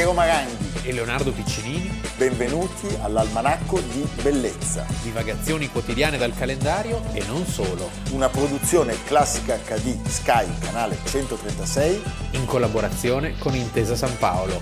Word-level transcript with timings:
Piero 0.00 0.14
Maranghi 0.14 0.88
e 0.88 0.92
Leonardo 0.94 1.30
Piccinini. 1.30 2.00
Benvenuti 2.16 2.86
all'Almanacco 3.02 3.80
di 3.80 4.08
Bellezza. 4.22 4.86
Divagazioni 5.02 5.68
quotidiane 5.68 6.16
dal 6.16 6.34
calendario 6.34 7.02
e 7.12 7.22
non 7.26 7.44
solo. 7.44 7.90
Una 8.12 8.30
produzione 8.30 8.94
classica 9.04 9.58
HD 9.58 10.02
Sky, 10.06 10.46
canale 10.58 10.96
136. 11.04 12.02
In 12.30 12.46
collaborazione 12.46 13.36
con 13.36 13.54
Intesa 13.54 13.94
San 13.94 14.16
Paolo. 14.16 14.58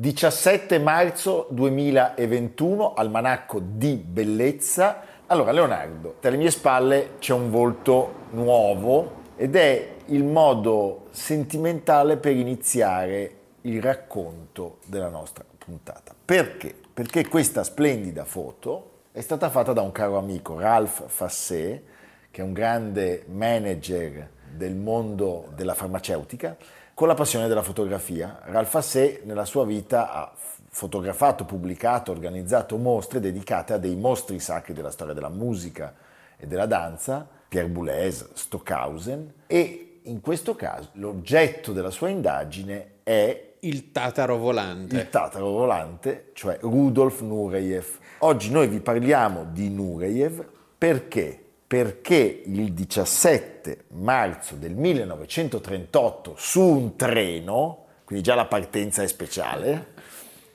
«17 0.00 0.80
marzo 0.80 1.48
2021, 1.50 2.94
Almanacco 2.94 3.60
di 3.62 3.96
Bellezza». 3.96 5.02
Allora, 5.26 5.52
Leonardo, 5.52 6.16
alle 6.22 6.36
mie 6.38 6.50
spalle 6.50 7.16
c'è 7.18 7.34
un 7.34 7.50
volto 7.50 8.14
nuovo 8.30 9.20
ed 9.36 9.56
è 9.56 9.94
il 10.06 10.24
modo 10.24 11.06
sentimentale 11.10 12.16
per 12.16 12.36
iniziare 12.36 13.36
il 13.62 13.80
racconto 13.82 14.78
della 14.86 15.08
nostra 15.08 15.44
puntata. 15.58 16.14
Perché? 16.24 16.74
Perché 16.92 17.28
questa 17.28 17.64
splendida 17.64 18.24
foto 18.24 18.90
è 19.12 19.20
stata 19.20 19.50
fatta 19.50 19.72
da 19.72 19.82
un 19.82 19.92
caro 19.92 20.18
amico, 20.18 20.58
Ralph 20.58 21.06
Fassé, 21.06 21.82
che 22.30 22.40
è 22.40 22.44
un 22.44 22.52
grande 22.52 23.24
manager 23.28 24.28
del 24.50 24.74
mondo 24.74 25.48
della 25.54 25.74
farmaceutica, 25.74 26.56
con 26.94 27.08
la 27.08 27.14
passione 27.14 27.48
della 27.48 27.62
fotografia. 27.62 28.40
Ralph 28.44 28.68
Fassé 28.68 29.22
nella 29.24 29.44
sua 29.44 29.64
vita 29.64 30.12
ha 30.12 30.32
fotografato, 30.68 31.44
pubblicato, 31.44 32.10
organizzato 32.10 32.76
mostre 32.76 33.20
dedicate 33.20 33.74
a 33.74 33.78
dei 33.78 33.96
mostri 33.96 34.38
sacri 34.38 34.72
della 34.72 34.90
storia 34.90 35.14
della 35.14 35.28
musica 35.28 35.94
e 36.36 36.46
della 36.46 36.66
danza, 36.66 37.28
Pierre 37.52 37.68
Boulez, 37.68 38.32
Stockhausen, 38.32 39.30
e 39.46 39.98
in 40.04 40.22
questo 40.22 40.54
caso 40.54 40.88
l'oggetto 40.92 41.72
della 41.72 41.90
sua 41.90 42.08
indagine 42.08 43.00
è 43.02 43.56
il 43.60 43.92
tataro 43.92 44.38
volante. 44.38 44.96
Il 44.96 45.10
tataro 45.10 45.50
volante, 45.50 46.30
cioè 46.32 46.56
Rudolf 46.62 47.20
Nureyev. 47.20 47.98
Oggi 48.20 48.50
noi 48.50 48.68
vi 48.68 48.80
parliamo 48.80 49.44
di 49.44 49.68
Nureyev 49.68 50.42
perché? 50.78 51.38
Perché 51.66 52.42
il 52.46 52.72
17 52.72 53.84
marzo 53.88 54.54
del 54.54 54.74
1938 54.74 56.32
su 56.38 56.62
un 56.62 56.96
treno, 56.96 57.84
quindi 58.04 58.24
già 58.24 58.34
la 58.34 58.46
partenza 58.46 59.02
è 59.02 59.06
speciale, 59.06 59.88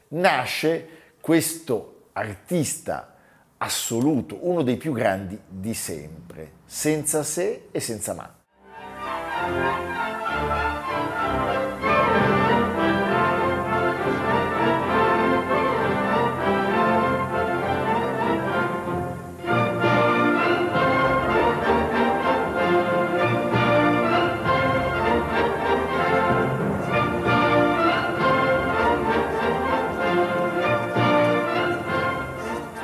nasce 0.07 0.87
questo 1.21 2.07
artista 2.13 3.16
assoluto, 3.57 4.37
uno 4.41 4.61
dei 4.61 4.77
più 4.77 4.93
grandi 4.93 5.39
di 5.47 5.73
sempre, 5.73 6.51
senza 6.65 7.23
se 7.23 7.67
e 7.71 7.79
senza 7.79 8.13
ma. 8.13 10.06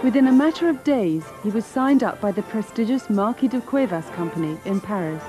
Within 0.03 0.27
a 0.27 0.33
matter 0.33 0.67
of 0.67 0.83
days, 0.83 1.23
he 1.43 1.49
was 1.49 1.63
signed 1.63 2.03
up 2.03 2.19
by 2.19 2.33
the 2.33 2.41
prestigious 2.41 3.09
Marquis 3.09 3.47
de 3.47 3.61
Cuevas 3.61 4.05
Company 4.09 4.57
in 4.65 4.81
Paris. 4.81 5.23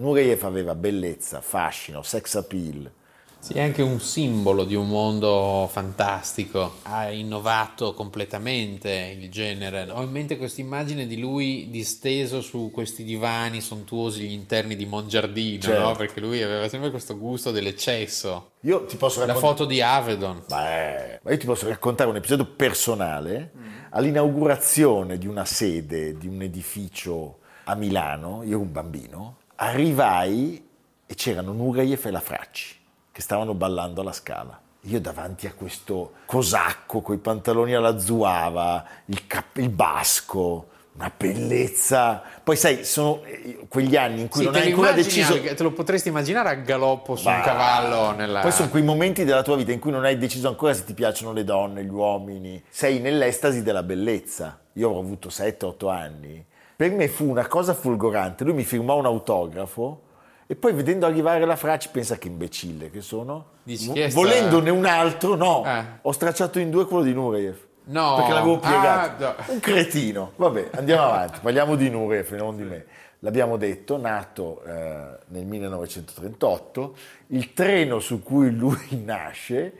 Nureyev 0.00 0.42
aveva 0.44 0.74
bellezza, 0.74 1.42
fascino, 1.42 2.02
sex 2.02 2.34
appeal, 2.34 2.90
sì, 3.38 3.52
è 3.52 3.60
anche 3.60 3.82
un 3.82 4.00
simbolo 4.00 4.64
di 4.64 4.74
un 4.74 4.88
mondo 4.88 5.68
fantastico. 5.70 6.78
Ha 6.82 7.10
innovato 7.12 7.94
completamente 7.94 9.16
il 9.16 9.30
genere. 9.30 9.88
Ho 9.90 10.02
in 10.02 10.10
mente 10.10 10.36
questa 10.36 10.60
immagine 10.60 11.06
di 11.06 11.18
lui 11.20 11.68
disteso 11.70 12.40
su 12.40 12.70
questi 12.72 13.04
divani 13.04 13.60
sontuosi, 13.60 14.26
gli 14.26 14.32
interni 14.32 14.74
di 14.74 14.84
Mongiardino, 14.84 15.62
certo. 15.62 15.80
no? 15.80 15.94
Perché 15.94 16.18
lui 16.18 16.42
aveva 16.42 16.68
sempre 16.68 16.90
questo 16.90 17.16
gusto 17.16 17.52
dell'eccesso. 17.52 18.50
Io 18.62 18.84
ti 18.84 18.96
posso 18.96 19.20
raccontare... 19.20 19.46
La 19.46 19.52
foto 19.52 19.64
di 19.64 19.80
Avedon. 19.80 20.42
Beh, 20.48 21.20
ma 21.22 21.30
io 21.30 21.38
ti 21.38 21.46
posso 21.46 21.68
raccontare 21.68 22.10
un 22.10 22.16
episodio 22.16 22.46
personale. 22.46 23.52
Mm. 23.56 23.64
All'inaugurazione 23.90 25.18
di 25.18 25.28
una 25.28 25.44
sede, 25.44 26.18
di 26.18 26.26
un 26.26 26.42
edificio 26.42 27.38
a 27.64 27.76
Milano, 27.76 28.42
io 28.42 28.50
ero 28.50 28.60
un 28.60 28.72
bambino, 28.72 29.36
arrivai 29.56 30.64
e 31.06 31.14
c'erano 31.14 31.52
Nureyev 31.52 32.06
e 32.06 32.10
la 32.10 32.20
Fracci 32.20 32.84
che 33.16 33.22
stavano 33.22 33.54
ballando 33.54 34.02
alla 34.02 34.12
scala. 34.12 34.60
Io 34.82 35.00
davanti 35.00 35.46
a 35.46 35.54
questo 35.54 36.16
cosacco 36.26 37.00
con 37.00 37.14
i 37.14 37.18
pantaloni 37.18 37.72
alla 37.72 37.98
zuava, 37.98 38.84
il, 39.06 39.26
cap- 39.26 39.56
il 39.56 39.70
basco, 39.70 40.66
una 40.96 41.10
bellezza. 41.16 42.20
Poi 42.44 42.56
sai, 42.56 42.84
sono 42.84 43.24
eh, 43.24 43.64
quegli 43.70 43.96
anni 43.96 44.20
in 44.20 44.28
cui 44.28 44.40
sì, 44.40 44.46
non 44.46 44.56
hai 44.56 44.68
ancora 44.68 44.92
deciso. 44.92 45.40
Te 45.40 45.62
lo 45.62 45.72
potresti 45.72 46.08
immaginare 46.08 46.50
a 46.50 46.54
galoppo 46.56 47.16
su 47.16 47.24
bah, 47.24 47.36
un 47.36 47.40
cavallo. 47.40 48.10
Nella... 48.14 48.40
Poi 48.40 48.52
sono 48.52 48.68
quei 48.68 48.82
momenti 48.82 49.24
della 49.24 49.42
tua 49.42 49.56
vita 49.56 49.72
in 49.72 49.78
cui 49.78 49.92
non 49.92 50.04
hai 50.04 50.18
deciso 50.18 50.48
ancora 50.48 50.74
se 50.74 50.84
ti 50.84 50.92
piacciono 50.92 51.32
le 51.32 51.44
donne, 51.44 51.84
gli 51.84 51.88
uomini. 51.88 52.62
Sei 52.68 52.98
nell'estasi 53.00 53.62
della 53.62 53.82
bellezza. 53.82 54.58
Io 54.74 54.90
ho 54.90 55.00
avuto 55.00 55.30
7-8 55.30 55.90
anni. 55.90 56.44
Per 56.76 56.90
me 56.90 57.08
fu 57.08 57.26
una 57.26 57.46
cosa 57.46 57.72
folgorante. 57.72 58.44
Lui 58.44 58.52
mi 58.52 58.64
firmò 58.64 58.98
un 58.98 59.06
autografo 59.06 60.02
e 60.48 60.54
poi 60.54 60.72
vedendo 60.72 61.06
arrivare 61.06 61.44
la 61.44 61.56
Fracci 61.56 61.88
pensa 61.90 62.18
che 62.18 62.28
imbecille 62.28 62.90
che 62.90 63.00
sono. 63.00 63.54
Dici, 63.64 63.90
che 63.90 64.08
Volendone 64.10 64.70
un 64.70 64.84
altro, 64.86 65.34
no. 65.34 65.64
Eh. 65.66 65.84
Ho 66.02 66.12
stracciato 66.12 66.60
in 66.60 66.70
due 66.70 66.86
quello 66.86 67.02
di 67.02 67.12
Nureyev. 67.12 67.56
No. 67.86 68.14
Perché 68.16 68.32
l'avevo 68.32 68.58
piegato. 68.58 69.24
Ah, 69.24 69.34
no. 69.38 69.52
Un 69.52 69.60
cretino. 69.60 70.32
Vabbè, 70.36 70.70
andiamo 70.74 71.02
avanti. 71.02 71.40
Parliamo 71.42 71.74
di 71.74 71.90
Nureyev, 71.90 72.30
non 72.32 72.56
di 72.56 72.62
me. 72.62 72.84
L'abbiamo 73.20 73.56
detto, 73.56 73.96
nato 73.96 74.62
eh, 74.64 75.18
nel 75.28 75.44
1938. 75.46 76.96
Il 77.28 77.52
treno 77.52 77.98
su 77.98 78.22
cui 78.22 78.54
lui 78.54 79.02
nasce, 79.04 79.72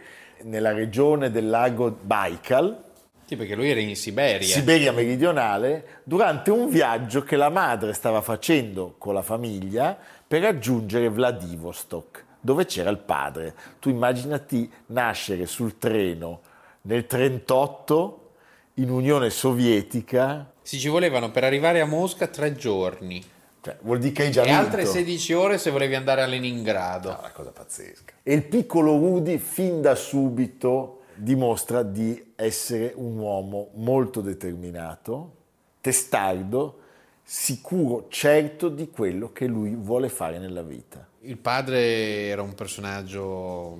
nella 0.43 0.72
regione 0.72 1.31
del 1.31 1.48
lago 1.48 1.97
Baikal, 2.00 2.84
sì, 3.27 3.34
perché 3.34 3.56
lui 3.56 3.69
era 3.69 3.81
in 3.81 3.97
Siberia. 3.97 4.47
Siberia 4.47 4.93
meridionale, 4.93 6.03
durante 6.04 6.53
un 6.53 6.69
viaggio 6.69 7.25
che 7.25 7.34
la 7.34 7.48
madre 7.48 7.93
stava 7.93 8.21
facendo 8.21 8.94
con 8.98 9.15
la 9.15 9.22
famiglia 9.22 9.98
per 10.26 10.42
raggiungere 10.42 11.09
Vladivostok, 11.09 12.25
dove 12.41 12.64
c'era 12.64 12.91
il 12.91 12.98
padre. 12.98 13.54
Tu 13.78 13.91
immaginati 13.91 14.70
nascere 14.87 15.47
sul 15.47 15.78
treno 15.78 16.41
nel 16.82 17.06
1938 17.09 18.31
in 18.75 18.91
Unione 18.91 19.31
Sovietica. 19.31 20.53
Sì, 20.62 20.78
ci 20.78 20.88
volevano 20.88 21.31
per 21.31 21.44
arrivare 21.44 21.81
a 21.81 21.86
Mosca 21.86 22.26
tre 22.26 22.54
giorni. 22.54 23.25
Cioè, 23.60 23.78
vuol 23.82 23.98
dire 23.98 24.12
che 24.12 24.22
hai 24.25 24.31
già 24.31 24.42
e 24.42 24.47
vinto. 24.47 24.60
altre 24.60 24.84
16 24.84 25.32
ore 25.32 25.59
se 25.59 25.70
volevi 25.70 25.94
andare 25.94 26.22
a 26.22 26.26
Leningrado. 26.26 27.10
No, 27.10 27.19
una 27.19 27.32
cosa 27.32 27.50
pazzesca. 27.50 28.15
E 28.22 28.32
il 28.32 28.44
piccolo 28.44 28.94
Udi 28.94 29.38
fin 29.38 29.81
da 29.81 29.94
subito 29.94 31.03
dimostra 31.15 31.82
di 31.82 32.32
essere 32.36 32.92
un 32.94 33.19
uomo 33.19 33.70
molto 33.75 34.20
determinato, 34.20 35.32
testardo, 35.81 36.81
sicuro, 37.28 38.06
certo 38.09 38.69
di 38.69 38.88
quello 38.88 39.32
che 39.32 39.48
lui 39.48 39.75
vuole 39.75 40.09
fare 40.09 40.39
nella 40.39 40.62
vita. 40.62 41.04
Il 41.22 41.39
padre 41.39 42.28
era 42.28 42.41
un 42.41 42.54
personaggio 42.54 43.77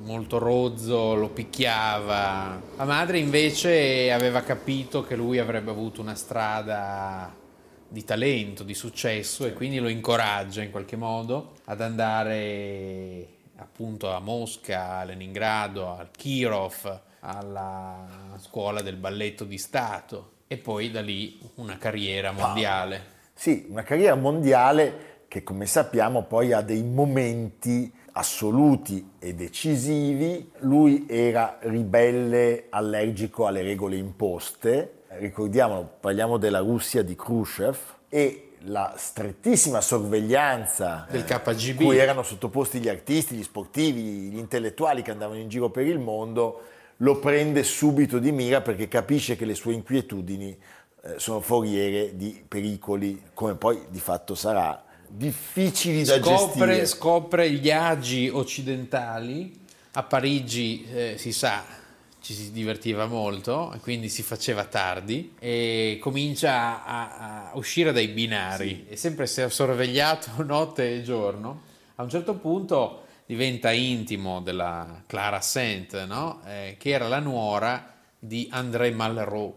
molto 0.00 0.36
rozzo, 0.36 1.14
lo 1.14 1.30
picchiava. 1.30 2.60
La 2.76 2.84
madre 2.84 3.18
invece 3.18 4.12
aveva 4.12 4.42
capito 4.42 5.02
che 5.02 5.16
lui 5.16 5.38
avrebbe 5.38 5.70
avuto 5.70 6.02
una 6.02 6.14
strada 6.14 7.34
di 7.88 8.04
talento, 8.04 8.64
di 8.64 8.74
successo 8.74 9.46
e 9.46 9.54
quindi 9.54 9.78
lo 9.78 9.88
incoraggia 9.88 10.60
in 10.60 10.70
qualche 10.70 10.96
modo 10.96 11.54
ad 11.64 11.80
andare 11.80 13.28
appunto 13.56 14.12
a 14.12 14.20
Mosca, 14.20 14.98
a 14.98 15.04
Leningrado, 15.04 15.88
al 15.88 16.10
Kirov, 16.10 17.00
alla 17.20 18.36
scuola 18.36 18.82
del 18.82 18.96
balletto 18.96 19.44
di 19.44 19.56
Stato 19.56 20.34
e 20.46 20.56
poi 20.56 20.90
da 20.90 21.00
lì 21.00 21.38
una 21.56 21.76
carriera 21.78 22.32
mondiale. 22.32 22.96
Ah, 22.96 23.28
sì, 23.34 23.66
una 23.68 23.82
carriera 23.82 24.14
mondiale 24.14 25.24
che 25.28 25.42
come 25.42 25.66
sappiamo 25.66 26.22
poi 26.22 26.52
ha 26.52 26.60
dei 26.60 26.82
momenti 26.82 27.92
assoluti 28.12 29.12
e 29.18 29.34
decisivi. 29.34 30.50
Lui 30.60 31.06
era 31.08 31.58
ribelle, 31.62 32.66
allergico 32.70 33.46
alle 33.46 33.62
regole 33.62 33.96
imposte. 33.96 35.02
Ricordiamo, 35.08 35.88
parliamo 36.00 36.36
della 36.36 36.60
Russia 36.60 37.02
di 37.02 37.14
Khrushchev 37.14 37.76
e 38.08 38.52
la 38.60 38.94
strettissima 38.96 39.80
sorveglianza 39.80 41.06
Del 41.10 41.24
KGB. 41.24 41.82
cui 41.82 41.98
erano 41.98 42.22
sottoposti 42.22 42.80
gli 42.80 42.88
artisti, 42.88 43.36
gli 43.36 43.42
sportivi, 43.42 44.30
gli 44.30 44.38
intellettuali 44.38 45.02
che 45.02 45.10
andavano 45.10 45.38
in 45.38 45.48
giro 45.48 45.70
per 45.70 45.86
il 45.86 45.98
mondo, 45.98 46.62
lo 46.98 47.18
prende 47.18 47.62
subito 47.62 48.18
di 48.18 48.32
mira 48.32 48.60
perché 48.60 48.88
capisce 48.88 49.36
che 49.36 49.44
le 49.44 49.54
sue 49.54 49.74
inquietudini 49.74 50.56
eh, 51.02 51.14
sono 51.18 51.40
foriere 51.40 52.16
di 52.16 52.42
pericoli, 52.46 53.22
come 53.34 53.54
poi 53.54 53.86
di 53.90 54.00
fatto 54.00 54.34
sarà, 54.34 54.82
difficili 55.08 56.04
da 56.04 56.16
scopre, 56.16 56.66
gestire. 56.66 56.86
scopre 56.86 57.50
gli 57.50 57.70
agi 57.70 58.28
occidentali. 58.28 59.64
A 59.92 60.02
Parigi 60.02 60.86
eh, 60.92 61.14
si 61.16 61.32
sa, 61.32 61.64
ci 62.20 62.34
si 62.34 62.52
divertiva 62.52 63.06
molto, 63.06 63.72
e 63.72 63.78
quindi 63.78 64.10
si 64.10 64.22
faceva 64.22 64.64
tardi 64.64 65.32
e 65.38 65.96
comincia 66.02 66.84
a, 66.84 67.48
a 67.48 67.50
uscire 67.54 67.92
dai 67.92 68.08
binari. 68.08 68.84
È 68.88 68.94
sempre 68.94 69.26
si 69.26 69.40
è 69.40 69.48
sorvegliato 69.48 70.30
notte 70.44 70.96
e 70.96 71.02
giorno. 71.02 71.62
A 71.94 72.02
un 72.02 72.10
certo 72.10 72.34
punto 72.34 73.05
diventa 73.26 73.72
intimo 73.72 74.40
della 74.40 75.02
Clara 75.06 75.40
Saint, 75.40 76.04
no? 76.04 76.40
Eh, 76.46 76.76
che 76.78 76.90
era 76.90 77.08
la 77.08 77.18
nuora 77.18 77.92
di 78.18 78.48
André 78.50 78.90
Malraux. 78.92 79.54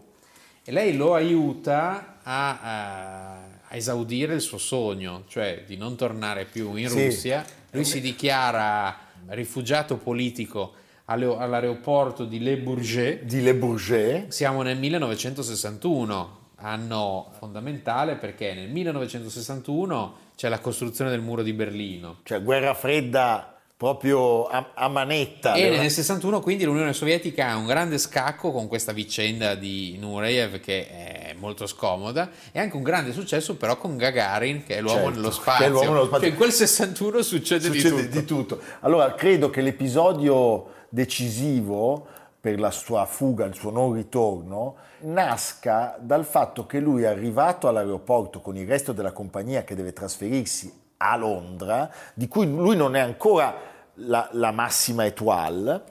E 0.64 0.72
lei 0.72 0.96
lo 0.96 1.14
aiuta 1.14 2.18
a, 2.22 2.60
a- 2.60 3.34
a 3.72 3.76
esaudire 3.76 4.34
il 4.34 4.40
suo 4.40 4.58
sogno, 4.58 5.24
cioè 5.28 5.62
di 5.66 5.76
non 5.76 5.96
tornare 5.96 6.44
più 6.44 6.74
in 6.74 6.88
Sì. 6.88 7.04
Russia. 7.06 7.44
Lui 7.70 7.84
si 7.84 8.00
dichiara 8.00 8.96
rifugiato 9.28 9.96
politico 9.96 10.74
all'aeroporto 11.04 12.24
di 12.24 12.40
Le 12.40 12.56
Bourget. 12.58 13.22
Di 13.22 13.40
Le 13.42 13.54
Bourget, 13.54 14.28
Siamo 14.28 14.62
nel 14.62 14.76
1961, 14.78 16.38
anno 16.56 17.30
fondamentale 17.38 18.16
perché 18.16 18.54
nel 18.54 18.68
1961 18.68 20.16
c'è 20.36 20.48
la 20.48 20.58
costruzione 20.58 21.10
del 21.10 21.20
muro 21.20 21.42
di 21.42 21.52
Berlino. 21.52 22.18
cioè 22.24 22.42
guerra 22.42 22.74
fredda 22.74 23.59
proprio 23.80 24.44
a, 24.44 24.72
a 24.74 24.88
manetta. 24.88 25.54
E 25.54 25.70
nel 25.78 25.90
61 25.90 26.40
quindi 26.40 26.64
l'Unione 26.64 26.92
Sovietica 26.92 27.48
ha 27.48 27.56
un 27.56 27.64
grande 27.64 27.96
scacco 27.96 28.52
con 28.52 28.68
questa 28.68 28.92
vicenda 28.92 29.54
di 29.54 29.96
Nureyev 29.98 30.60
che 30.60 30.86
è 30.86 31.34
molto 31.38 31.66
scomoda 31.66 32.28
e 32.52 32.60
anche 32.60 32.76
un 32.76 32.82
grande 32.82 33.14
successo 33.14 33.56
però 33.56 33.78
con 33.78 33.96
Gagarin 33.96 34.64
che 34.64 34.76
è 34.76 34.80
l'uomo 34.82 35.04
Certo, 35.04 35.14
nello 35.14 35.28
che 35.28 35.34
spazio. 35.34 35.68
l'uomo 35.70 35.92
nello 35.92 36.04
spazio. 36.04 36.20
Cioè 36.20 36.28
in 36.28 36.36
quel 36.36 36.52
61 36.52 37.22
succede, 37.22 37.72
Succede 37.72 38.08
di 38.10 38.24
tutto. 38.26 38.60
Allora, 38.80 39.14
credo 39.14 39.48
che 39.48 39.62
l'episodio 39.62 40.66
decisivo 40.90 42.06
per 42.38 42.60
la 42.60 42.70
sua 42.70 43.06
fuga, 43.06 43.46
il 43.46 43.54
suo 43.54 43.70
non 43.70 43.94
ritorno, 43.94 44.76
nasca 45.04 45.96
dal 45.98 46.26
fatto 46.26 46.66
che 46.66 46.80
lui 46.80 47.04
è 47.04 47.06
arrivato 47.06 47.66
all'aeroporto 47.66 48.42
con 48.42 48.58
il 48.58 48.66
resto 48.66 48.92
della 48.92 49.12
compagnia 49.12 49.64
che 49.64 49.74
deve 49.74 49.94
trasferirsi 49.94 50.70
a 50.98 51.16
Londra, 51.16 51.90
di 52.12 52.28
cui 52.28 52.46
lui 52.46 52.76
non 52.76 52.94
è 52.94 53.00
ancora 53.00 53.69
la, 54.00 54.28
la 54.32 54.50
massima 54.50 55.04
étoile, 55.04 55.82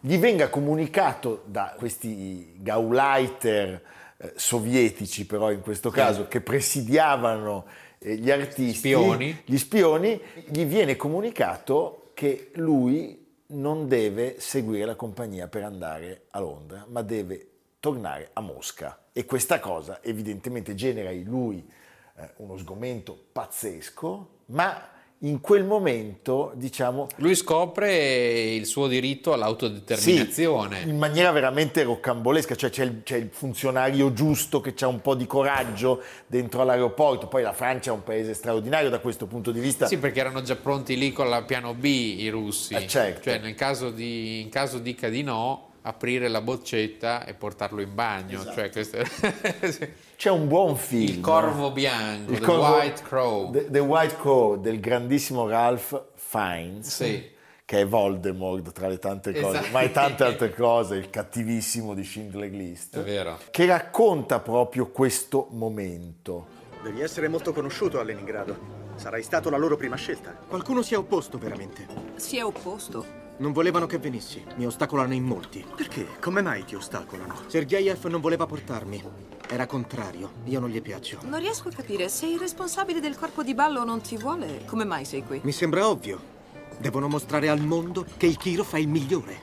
gli 0.00 0.16
venga 0.18 0.48
comunicato 0.48 1.42
da 1.46 1.74
questi 1.76 2.54
Gauleiter 2.56 3.82
eh, 4.16 4.32
sovietici, 4.36 5.26
però 5.26 5.50
in 5.50 5.60
questo 5.60 5.90
caso, 5.90 6.28
che 6.28 6.40
presidiavano 6.40 7.64
eh, 7.98 8.16
gli 8.16 8.30
artisti, 8.30 8.88
Spioni. 8.90 9.42
gli 9.44 9.56
spioni, 9.56 10.20
gli 10.46 10.64
viene 10.64 10.96
comunicato 10.96 12.10
che 12.14 12.50
lui 12.54 13.26
non 13.50 13.88
deve 13.88 14.40
seguire 14.40 14.84
la 14.84 14.94
compagnia 14.94 15.48
per 15.48 15.64
andare 15.64 16.26
a 16.30 16.40
Londra, 16.40 16.84
ma 16.88 17.02
deve 17.02 17.48
tornare 17.80 18.30
a 18.32 18.40
Mosca. 18.40 19.06
E 19.12 19.24
questa 19.24 19.58
cosa 19.58 20.00
evidentemente 20.02 20.74
genera 20.74 21.10
in 21.10 21.24
lui 21.24 21.68
eh, 22.16 22.30
uno 22.36 22.56
sgomento 22.56 23.18
pazzesco, 23.32 24.28
ma 24.46 24.90
in 25.22 25.40
quel 25.40 25.64
momento, 25.64 26.52
diciamo, 26.54 27.08
Lui 27.16 27.34
scopre 27.34 28.54
il 28.54 28.66
suo 28.66 28.86
diritto 28.86 29.32
all'autodeterminazione. 29.32 30.82
sì, 30.82 30.88
in 30.88 30.96
maniera 30.96 31.32
veramente 31.32 31.82
roccambolesca, 31.82 32.54
cioè 32.54 32.70
c'è 32.70 32.84
il, 32.84 33.00
c'è 33.02 33.16
il 33.16 33.28
funzionario 33.32 34.12
giusto 34.12 34.60
che 34.60 34.74
ha 34.78 34.86
un 34.86 35.00
po' 35.00 35.16
di 35.16 35.26
coraggio 35.26 36.02
dentro 36.26 36.62
all'aeroporto, 36.62 37.26
poi 37.26 37.42
la 37.42 37.52
Francia 37.52 37.90
è 37.90 37.94
un 37.94 38.04
paese 38.04 38.32
straordinario 38.32 38.90
da 38.90 39.00
questo 39.00 39.26
punto 39.26 39.50
di 39.50 39.58
vista. 39.58 39.86
Sì, 39.86 39.98
perché 39.98 40.20
erano 40.20 40.42
già 40.42 40.54
pronti 40.54 40.96
lì 40.96 41.10
con 41.10 41.28
la 41.28 41.42
piano 41.42 41.74
B 41.74 41.84
i 41.84 42.28
russi. 42.28 42.74
Eh, 42.74 42.86
certo. 42.86 43.22
Cioè, 43.22 43.40
nel 43.40 43.56
caso 43.56 43.90
di, 43.90 44.40
in 44.40 44.50
caso 44.50 44.78
dica 44.78 45.08
di 45.08 45.22
no, 45.24 45.68
aprire 45.88 46.28
la 46.28 46.40
boccetta 46.42 47.24
e 47.24 47.34
portarlo 47.34 47.80
in 47.80 47.94
bagno. 47.94 48.40
Esatto. 48.40 48.54
Cioè, 48.54 48.70
questo. 48.70 48.98
C'è 50.16 50.30
un 50.30 50.48
buon 50.48 50.76
film. 50.76 51.08
Il 51.14 51.20
corvo 51.20 51.70
bianco, 51.70 52.32
Il 52.32 52.38
The 52.40 52.44
corvo- 52.44 52.74
White 52.76 53.02
Crow. 53.02 53.50
The, 53.52 53.70
The 53.70 53.78
White 53.78 54.16
Crow 54.16 54.60
del 54.60 54.80
grandissimo 54.80 55.48
Ralph 55.48 56.08
Fiennes, 56.16 56.88
Sì. 56.94 57.30
che 57.64 57.80
è 57.80 57.86
Voldemort 57.86 58.72
tra 58.72 58.88
le 58.88 58.98
tante 58.98 59.32
cose, 59.32 59.58
Esatto. 59.58 59.72
ma 59.72 59.80
è 59.80 59.90
tante 59.92 60.24
altre 60.24 60.52
cose, 60.54 60.96
il 60.96 61.08
cattivissimo 61.10 61.94
di 61.94 62.04
Schindler 62.04 62.50
List, 62.50 62.98
È 62.98 63.02
vero. 63.02 63.38
che 63.50 63.64
racconta 63.66 64.40
proprio 64.40 64.88
questo 64.90 65.46
momento. 65.52 66.46
Devi 66.82 67.00
essere 67.00 67.28
molto 67.28 67.52
conosciuto 67.52 67.98
a 67.98 68.02
Leningrado. 68.02 68.76
Sarai 68.96 69.22
stato 69.22 69.48
la 69.50 69.56
loro 69.56 69.76
prima 69.76 69.94
scelta. 69.96 70.30
Qualcuno 70.32 70.82
si 70.82 70.94
è 70.94 70.98
opposto 70.98 71.38
veramente. 71.38 71.86
Si 72.16 72.36
è 72.36 72.44
opposto. 72.44 73.17
Non 73.38 73.52
volevano 73.52 73.86
che 73.86 73.98
venissi. 73.98 74.44
Mi 74.56 74.66
ostacolano 74.66 75.14
in 75.14 75.22
molti. 75.22 75.64
Perché? 75.76 76.06
Come 76.20 76.42
mai 76.42 76.64
ti 76.64 76.74
ostacolano? 76.74 77.36
Sergeyev 77.46 78.04
non 78.06 78.20
voleva 78.20 78.46
portarmi. 78.46 79.00
Era 79.48 79.66
contrario. 79.66 80.32
Io 80.46 80.58
non 80.58 80.68
gli 80.68 80.82
piaccio. 80.82 81.20
Non 81.22 81.38
riesco 81.38 81.68
a 81.68 81.72
capire, 81.72 82.08
se 82.08 82.26
il 82.26 82.40
responsabile 82.40 82.98
del 82.98 83.16
corpo 83.16 83.44
di 83.44 83.54
ballo 83.54 83.84
non 83.84 84.00
ti 84.00 84.16
vuole, 84.16 84.64
come 84.66 84.84
mai 84.84 85.04
sei 85.04 85.22
qui? 85.22 85.40
Mi 85.44 85.52
sembra 85.52 85.88
ovvio. 85.88 86.36
Devono 86.78 87.06
mostrare 87.06 87.48
al 87.48 87.60
mondo 87.60 88.04
che 88.16 88.26
il 88.26 88.36
Kirov 88.36 88.74
è 88.74 88.78
il 88.78 88.88
migliore. 88.88 89.40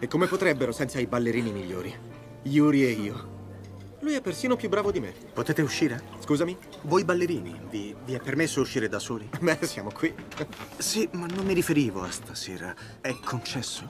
E 0.00 0.08
come 0.08 0.26
potrebbero 0.26 0.72
senza 0.72 0.98
i 0.98 1.06
ballerini 1.06 1.52
migliori? 1.52 1.94
Yuri 2.42 2.84
e 2.84 2.90
io. 2.90 3.35
Lui 4.00 4.12
è 4.12 4.20
persino 4.20 4.56
più 4.56 4.68
bravo 4.68 4.92
di 4.92 5.00
me. 5.00 5.14
Potete 5.32 5.62
uscire? 5.62 6.02
Scusami? 6.20 6.56
Voi 6.82 7.04
ballerini, 7.04 7.58
vi, 7.70 7.96
vi 8.04 8.12
è 8.12 8.20
permesso 8.20 8.60
uscire 8.60 8.88
da 8.88 8.98
soli? 8.98 9.28
Beh, 9.40 9.58
siamo 9.62 9.90
qui. 9.90 10.14
Sì, 10.76 11.08
ma 11.12 11.26
non 11.26 11.46
mi 11.46 11.54
riferivo 11.54 12.02
a 12.02 12.10
stasera. 12.10 12.74
È 13.00 13.14
concesso? 13.24 13.88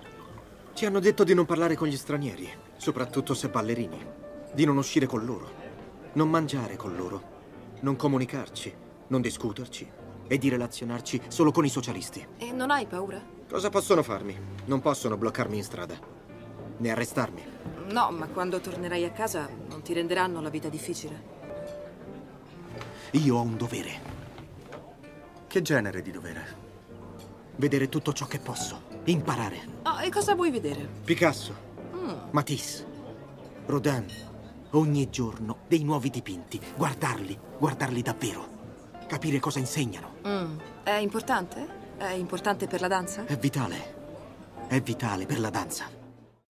Ci 0.74 0.86
hanno 0.86 1.00
detto 1.00 1.24
di 1.24 1.34
non 1.34 1.44
parlare 1.44 1.74
con 1.74 1.88
gli 1.88 1.96
stranieri, 1.96 2.48
soprattutto 2.76 3.34
se 3.34 3.48
ballerini. 3.48 3.98
Di 4.52 4.64
non 4.64 4.76
uscire 4.76 5.06
con 5.06 5.24
loro. 5.24 5.64
Non 6.12 6.30
mangiare 6.30 6.76
con 6.76 6.94
loro. 6.94 7.34
Non 7.80 7.96
comunicarci. 7.96 8.74
Non 9.08 9.20
discuterci. 9.20 9.90
E 10.28 10.38
di 10.38 10.48
relazionarci 10.48 11.22
solo 11.28 11.50
con 11.50 11.64
i 11.64 11.68
socialisti. 11.68 12.26
E 12.38 12.52
non 12.52 12.70
hai 12.70 12.86
paura? 12.86 13.20
Cosa 13.48 13.70
possono 13.70 14.02
farmi? 14.02 14.36
Non 14.66 14.80
possono 14.80 15.16
bloccarmi 15.16 15.56
in 15.56 15.64
strada. 15.64 16.15
Né 16.78 16.90
arrestarmi. 16.90 17.42
No, 17.90 18.10
ma 18.10 18.26
quando 18.26 18.60
tornerai 18.60 19.04
a 19.04 19.10
casa 19.10 19.48
non 19.68 19.82
ti 19.82 19.92
renderanno 19.92 20.40
la 20.40 20.50
vita 20.50 20.68
difficile. 20.68 21.34
Io 23.12 23.36
ho 23.36 23.42
un 23.42 23.56
dovere. 23.56 24.14
Che 25.46 25.62
genere 25.62 26.02
di 26.02 26.10
dovere? 26.10 26.64
Vedere 27.56 27.88
tutto 27.88 28.12
ciò 28.12 28.26
che 28.26 28.38
posso. 28.38 28.82
Imparare. 29.04 29.60
Oh, 29.84 30.00
e 30.00 30.10
cosa 30.10 30.34
vuoi 30.34 30.50
vedere? 30.50 30.86
Picasso. 31.04 31.64
Matisse. 32.30 32.84
Rodin. 33.66 34.06
Ogni 34.72 35.08
giorno 35.08 35.58
dei 35.66 35.82
nuovi 35.82 36.10
dipinti. 36.10 36.60
Guardarli. 36.76 37.38
Guardarli 37.58 38.02
davvero. 38.02 38.46
Capire 39.06 39.38
cosa 39.38 39.58
insegnano. 39.58 40.16
Mm. 40.26 40.58
È 40.82 40.90
importante? 40.90 41.66
È 41.96 42.10
importante 42.10 42.66
per 42.66 42.80
la 42.80 42.88
danza? 42.88 43.24
È 43.24 43.36
vitale. 43.38 43.94
È 44.68 44.80
vitale 44.80 45.24
per 45.24 45.38
la 45.38 45.50
danza. 45.50 45.95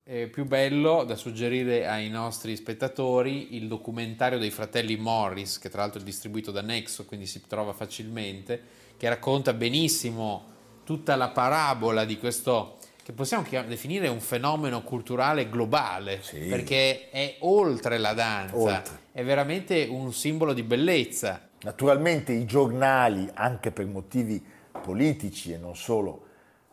È 0.08 0.28
più 0.28 0.44
bello 0.44 1.02
da 1.02 1.16
suggerire 1.16 1.88
ai 1.88 2.08
nostri 2.08 2.54
spettatori 2.54 3.56
il 3.56 3.66
documentario 3.66 4.38
dei 4.38 4.52
fratelli 4.52 4.94
Morris, 4.94 5.58
che 5.58 5.68
tra 5.68 5.80
l'altro 5.80 6.00
è 6.00 6.04
distribuito 6.04 6.52
da 6.52 6.62
Nexo, 6.62 7.06
quindi 7.06 7.26
si 7.26 7.42
trova 7.48 7.72
facilmente, 7.72 8.62
che 8.96 9.08
racconta 9.08 9.52
benissimo 9.52 10.44
tutta 10.84 11.16
la 11.16 11.30
parabola 11.30 12.04
di 12.04 12.18
questo 12.18 12.76
che 13.02 13.10
possiamo 13.12 13.44
definire 13.66 14.06
un 14.06 14.20
fenomeno 14.20 14.84
culturale 14.84 15.48
globale, 15.48 16.20
Sì. 16.22 16.38
perché 16.38 17.10
è 17.10 17.38
oltre 17.40 17.98
la 17.98 18.12
danza, 18.12 18.56
Oltre. 18.56 18.98
è 19.10 19.25
veramente 19.25 19.88
un 19.90 20.12
simbolo 20.12 20.52
di 20.52 20.62
bellezza. 20.62 21.48
Naturalmente 21.62 22.32
i 22.32 22.44
giornali, 22.44 23.28
anche 23.34 23.72
per 23.72 23.86
motivi 23.86 24.40
politici 24.70 25.50
e 25.52 25.56
non 25.58 25.75
solo 25.75 26.25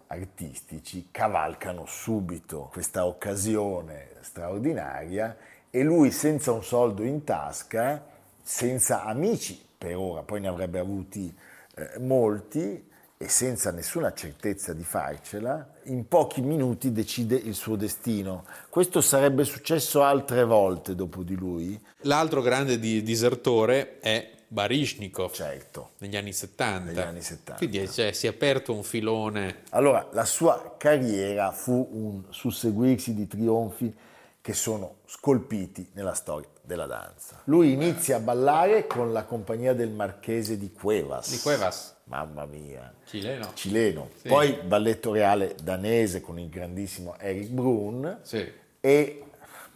artistici, 0.07 1.07
cavalcano 1.11 1.85
subito 1.85 2.69
questa 2.71 3.05
occasione 3.05 4.09
straordinaria 4.21 5.35
e 5.69 5.83
lui 5.83 6.11
senza 6.11 6.51
un 6.51 6.63
soldo 6.63 7.03
in 7.03 7.23
tasca, 7.23 8.05
senza 8.41 9.03
amici 9.03 9.59
per 9.77 9.95
ora, 9.95 10.21
poi 10.21 10.41
ne 10.41 10.47
avrebbe 10.47 10.79
avuti 10.79 11.33
eh, 11.75 11.99
molti 11.99 12.91
e 13.17 13.27
senza 13.29 13.71
nessuna 13.71 14.13
certezza 14.13 14.73
di 14.73 14.83
farcela, 14.83 15.75
in 15.83 16.07
pochi 16.07 16.41
minuti 16.41 16.91
decide 16.91 17.35
il 17.35 17.55
suo 17.55 17.75
destino. 17.75 18.45
Questo 18.69 18.99
sarebbe 19.01 19.45
successo 19.45 20.03
altre 20.03 20.43
volte 20.43 20.93
dopo 20.93 21.23
di 21.23 21.35
lui, 21.35 21.79
L'altro 22.05 22.41
grande 22.41 22.79
di- 22.79 23.01
disertore 23.01 23.99
è 23.99 24.29
Baryshnikov 24.53 25.33
certo. 25.33 25.91
negli 25.97 26.15
anni 26.15 26.31
70. 26.31 26.91
Negli 26.91 26.99
anni 26.99 27.21
70. 27.21 27.55
Quindi 27.55 27.89
cioè, 27.89 28.11
si 28.11 28.27
è 28.27 28.29
aperto 28.29 28.71
un 28.73 28.83
filone. 28.83 29.63
Allora, 29.71 30.07
la 30.11 30.25
sua 30.25 30.75
carriera 30.77 31.51
fu 31.51 31.87
un 31.91 32.23
susseguirsi 32.29 33.15
di 33.15 33.27
trionfi 33.27 33.93
che 34.39 34.53
sono 34.53 34.97
scolpiti 35.05 35.89
nella 35.93 36.13
storia 36.13 36.49
della 36.61 36.85
danza. 36.85 37.41
Lui 37.45 37.71
inizia 37.71 38.17
a 38.17 38.19
ballare 38.19 38.85
con 38.85 39.11
la 39.11 39.23
compagnia 39.23 39.73
del 39.73 39.89
marchese 39.89 40.57
di 40.57 40.71
Cuevas. 40.71 41.31
Di 41.31 41.39
Cuevas. 41.39 41.95
Mamma 42.05 42.45
mia. 42.45 42.93
Cileno. 43.05 43.51
Cileno. 43.55 44.09
Sì. 44.21 44.27
Poi 44.27 44.59
balletto 44.63 45.11
reale 45.13 45.55
danese 45.63 46.21
con 46.21 46.37
il 46.37 46.49
grandissimo 46.49 47.17
Eric 47.17 47.47
Brun 47.49 48.19
Sì. 48.21 48.45
e 48.81 49.23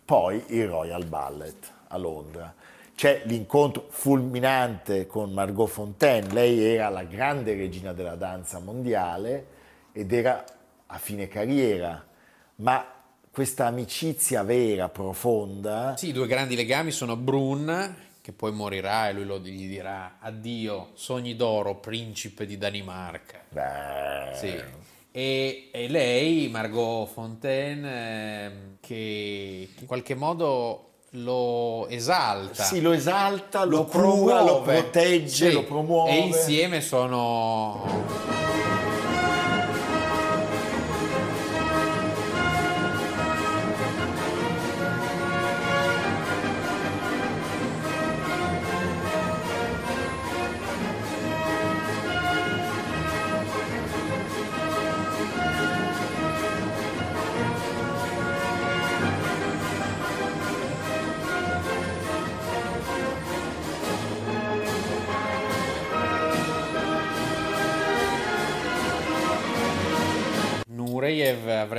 poi 0.06 0.44
il 0.50 0.68
Royal 0.68 1.06
Ballet 1.06 1.72
a 1.88 1.98
Londra. 1.98 2.54
C'è 2.98 3.22
l'incontro 3.26 3.86
fulminante 3.90 5.06
con 5.06 5.32
Margot 5.32 5.70
Fontaine, 5.70 6.34
lei 6.34 6.64
era 6.64 6.90
la 6.90 7.04
grande 7.04 7.54
regina 7.54 7.94
della 7.94 8.16
danza 8.16 8.58
mondiale 8.58 9.46
ed 9.92 10.12
era 10.12 10.44
a 10.88 10.98
fine 10.98 11.28
carriera, 11.28 12.04
ma 12.56 12.84
questa 13.30 13.68
amicizia 13.68 14.42
vera, 14.42 14.90
profonda, 14.90 15.96
Sì, 15.96 16.08
i 16.08 16.12
due 16.12 16.26
grandi 16.26 16.56
legami 16.56 16.90
sono 16.90 17.16
Brun, 17.16 17.96
che 18.20 18.32
poi 18.32 18.52
morirà 18.52 19.10
e 19.10 19.14
lui 19.14 19.26
lo, 19.26 19.38
gli 19.38 19.68
dirà 19.68 20.18
addio, 20.20 20.90
sogni 20.96 21.36
d'oro, 21.36 21.76
principe 21.76 22.48
di 22.48 22.58
Danimarca. 22.58 23.42
beh, 23.50 24.34
Sì. 24.34 24.60
E, 25.12 25.70
e 25.72 25.88
lei, 25.88 26.50
Margot 26.50 27.08
Fontaine, 27.08 28.46
ehm, 28.46 28.78
che 28.80 29.70
in 29.78 29.86
qualche 29.86 30.16
modo 30.16 30.88
lo 31.12 31.88
esalta. 31.90 32.64
sì, 32.64 32.82
lo 32.82 32.92
esalta, 32.92 33.64
lo, 33.64 33.86
cura, 33.86 34.42
lo 34.44 34.62
protegge, 34.62 35.50
Sì. 35.50 35.54
lo 35.54 35.64
promuove. 35.64 36.12
E 36.12 36.18
insieme 36.18 36.82
sono 36.82 37.86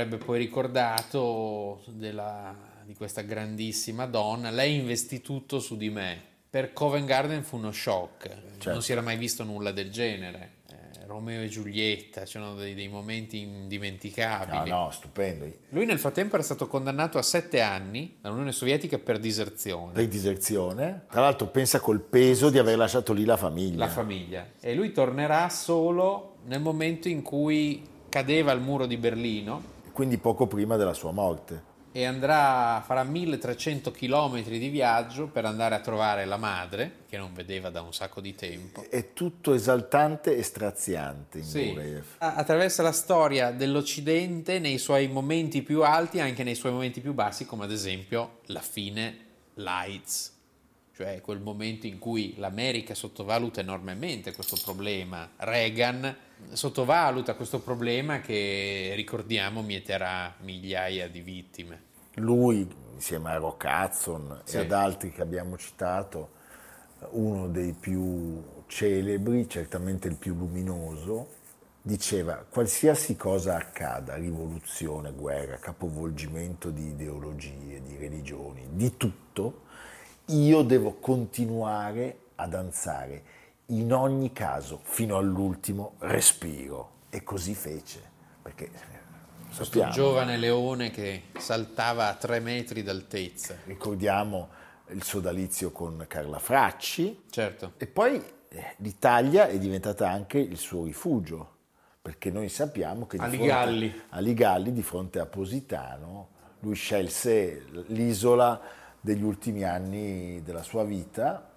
Avrebbe 0.09 0.25
poi 0.25 0.39
ricordato 0.39 1.83
della- 1.85 2.55
di 2.83 2.95
questa 2.95 3.21
grandissima 3.21 4.07
donna, 4.07 4.49
lei 4.49 4.77
investì 4.79 5.21
tutto 5.21 5.59
su 5.59 5.77
di 5.77 5.91
me. 5.91 6.19
Per 6.49 6.73
Covent 6.73 7.05
Garden 7.05 7.43
fu 7.43 7.57
uno 7.57 7.71
shock, 7.71 8.27
Certo. 8.27 8.71
non 8.71 8.81
si 8.81 8.91
era 8.91 9.01
mai 9.01 9.17
visto 9.17 9.43
nulla 9.43 9.71
del 9.71 9.91
genere. 9.91 10.53
Eh, 10.71 11.05
Romeo 11.05 11.43
e 11.43 11.47
Giulietta, 11.47 12.23
c'erano 12.23 12.55
dei, 12.55 12.73
dei 12.73 12.87
momenti 12.87 13.45
No, 13.45 13.51
indimenticabili. 13.57 14.67
no, 14.71 14.89
stupendo. 14.91 15.47
Lui 15.69 15.85
nel 15.85 15.99
frattempo 15.99 16.33
era 16.33 16.43
stato 16.43 16.65
condannato 16.67 17.19
a 17.19 17.21
sette 17.21 17.61
anni 17.61 18.17
dall'Unione 18.19 18.51
Sovietica 18.51 18.97
per 18.97 19.19
diserzione. 19.19 19.91
Per 19.93 20.07
diserzione. 20.07 21.05
Tra 21.11 21.21
l'altro 21.21 21.45
pensa 21.49 21.79
col 21.79 21.99
peso 22.01 22.49
di 22.49 22.57
aver 22.57 22.77
lasciato 22.79 23.13
lì 23.13 23.25
la 23.25 23.37
famiglia. 23.37 23.85
la 23.85 23.87
famiglia. 23.91 24.47
E 24.59 24.73
lui 24.73 24.91
tornerà 24.91 25.47
solo 25.49 26.37
nel 26.45 26.61
momento 26.61 27.07
in 27.07 27.21
cui 27.21 27.85
cadeva 28.09 28.51
il 28.53 28.59
muro 28.59 28.87
di 28.87 28.97
Berlino 28.97 29.77
Quindi 29.99 30.17
poco 30.17 30.47
prima 30.47 30.77
della 30.77 30.93
sua 30.93 31.11
morte. 31.11 31.61
e 31.91 32.05
andrà, 32.05 32.81
farà 32.85 33.03
1300 33.03 33.91
km 33.91 34.43
di 34.43 34.69
viaggio 34.69 35.27
per 35.27 35.43
andare 35.43 35.75
a 35.75 35.81
trovare 35.81 36.23
la 36.23 36.37
madre, 36.37 36.99
che 37.09 37.17
non 37.17 37.33
vedeva 37.33 37.69
da 37.69 37.81
un 37.81 37.91
sacco 37.93 38.21
di 38.21 38.33
tempo. 38.33 38.85
È 38.89 39.11
tutto 39.11 39.53
esaltante 39.53 40.37
e 40.37 40.41
straziante 40.43 41.39
in 41.39 41.43
Sì. 41.43 41.67
Nureyev. 41.73 42.05
A- 42.19 42.35
Attraversa 42.35 42.81
la 42.81 42.93
storia 42.93 43.51
dell'Occidente 43.51 44.59
nei 44.59 44.77
suoi 44.77 45.07
momenti 45.09 45.63
più 45.63 45.83
alti 45.83 46.19
e 46.19 46.21
anche 46.21 46.43
nei 46.45 46.55
suoi 46.55 46.71
momenti 46.71 47.01
più 47.01 47.13
bassi, 47.13 47.45
come 47.45 47.65
ad 47.65 47.71
esempio 47.71 48.39
la 48.45 48.61
fine 48.61 49.17
Lights, 49.55 50.33
cioè 50.95 51.19
quel 51.19 51.41
momento 51.41 51.87
in 51.87 51.99
cui 51.99 52.35
l'America 52.37 52.93
sottovaluta 52.95 53.59
enormemente 53.59 54.31
questo 54.33 54.57
problema. 54.63 55.29
Reagan 55.35 56.15
sottovaluta 56.51 57.35
questo 57.35 57.59
problema 57.59 58.21
che, 58.21 58.93
ricordiamo, 58.95 59.61
mieterà 59.61 60.35
migliaia 60.41 61.07
di 61.07 61.21
vittime. 61.21 61.81
Lui, 62.15 62.67
insieme 62.93 63.29
a 63.31 63.37
Rock 63.37 63.65
Hudson 63.65 64.41
Sì. 64.43 64.57
e 64.57 64.59
ad 64.61 64.71
altri 64.71 65.11
che 65.11 65.21
abbiamo 65.21 65.57
citato, 65.57 66.37
uno 67.11 67.47
dei 67.47 67.73
più 67.73 68.43
celebri, 68.67 69.47
certamente 69.47 70.07
il 70.07 70.15
più 70.15 70.35
luminoso, 70.35 71.37
diceva 71.81 72.45
qualsiasi 72.49 73.15
cosa 73.15 73.55
accada, 73.55 74.15
rivoluzione, 74.15 75.11
guerra, 75.13 75.57
capovolgimento 75.57 76.69
di 76.71 76.87
ideologie, 76.89 77.81
di 77.81 77.95
religioni, 77.97 78.67
di 78.71 78.97
tutto, 78.97 79.61
io 80.25 80.61
devo 80.61 80.95
continuare 80.95 82.17
a 82.35 82.47
danzare 82.47 83.23
in 83.69 83.93
ogni 83.93 84.31
caso 84.33 84.79
fino 84.83 85.17
all'ultimo 85.17 85.93
respiro. 85.99 86.97
E 87.09 87.23
così 87.23 87.55
fece, 87.55 88.01
perché 88.41 88.65
eh, 88.65 88.71
Questo 89.45 89.63
sappiamo, 89.63 89.91
giovane 89.91 90.37
leone 90.37 90.91
che 90.91 91.23
saltava 91.37 92.07
a 92.09 92.13
tre 92.15 92.39
metri 92.39 92.83
d'altezza. 92.83 93.55
ricordiamo 93.65 94.49
il 94.89 95.03
sodalizio 95.03 95.71
con 95.71 96.03
Carla 96.07 96.39
Fracci 96.39 97.23
Certo. 97.29 97.73
e 97.77 97.85
poi 97.87 98.23
eh, 98.49 98.73
l'Italia 98.77 99.47
è 99.47 99.57
diventata 99.59 100.09
anche 100.09 100.39
il 100.39 100.57
suo 100.57 100.83
rifugio, 100.85 101.57
perché 102.01 102.31
noi 102.31 102.49
sappiamo 102.49 103.05
che 103.07 103.17
di 103.17 103.23
A 103.23 103.27
fronte- 103.27 103.43
Ligalli. 103.43 104.01
a 104.09 104.19
Ligalli, 104.19 104.71
di 104.73 104.81
fronte 104.83 105.19
a 105.19 105.25
Positano, 105.25 106.29
lui 106.61 106.75
scelse 106.75 107.65
l'isola 107.87 108.59
degli 109.01 109.23
ultimi 109.23 109.63
anni 109.63 110.41
della 110.43 110.63
sua 110.63 110.83
vita, 110.83 111.48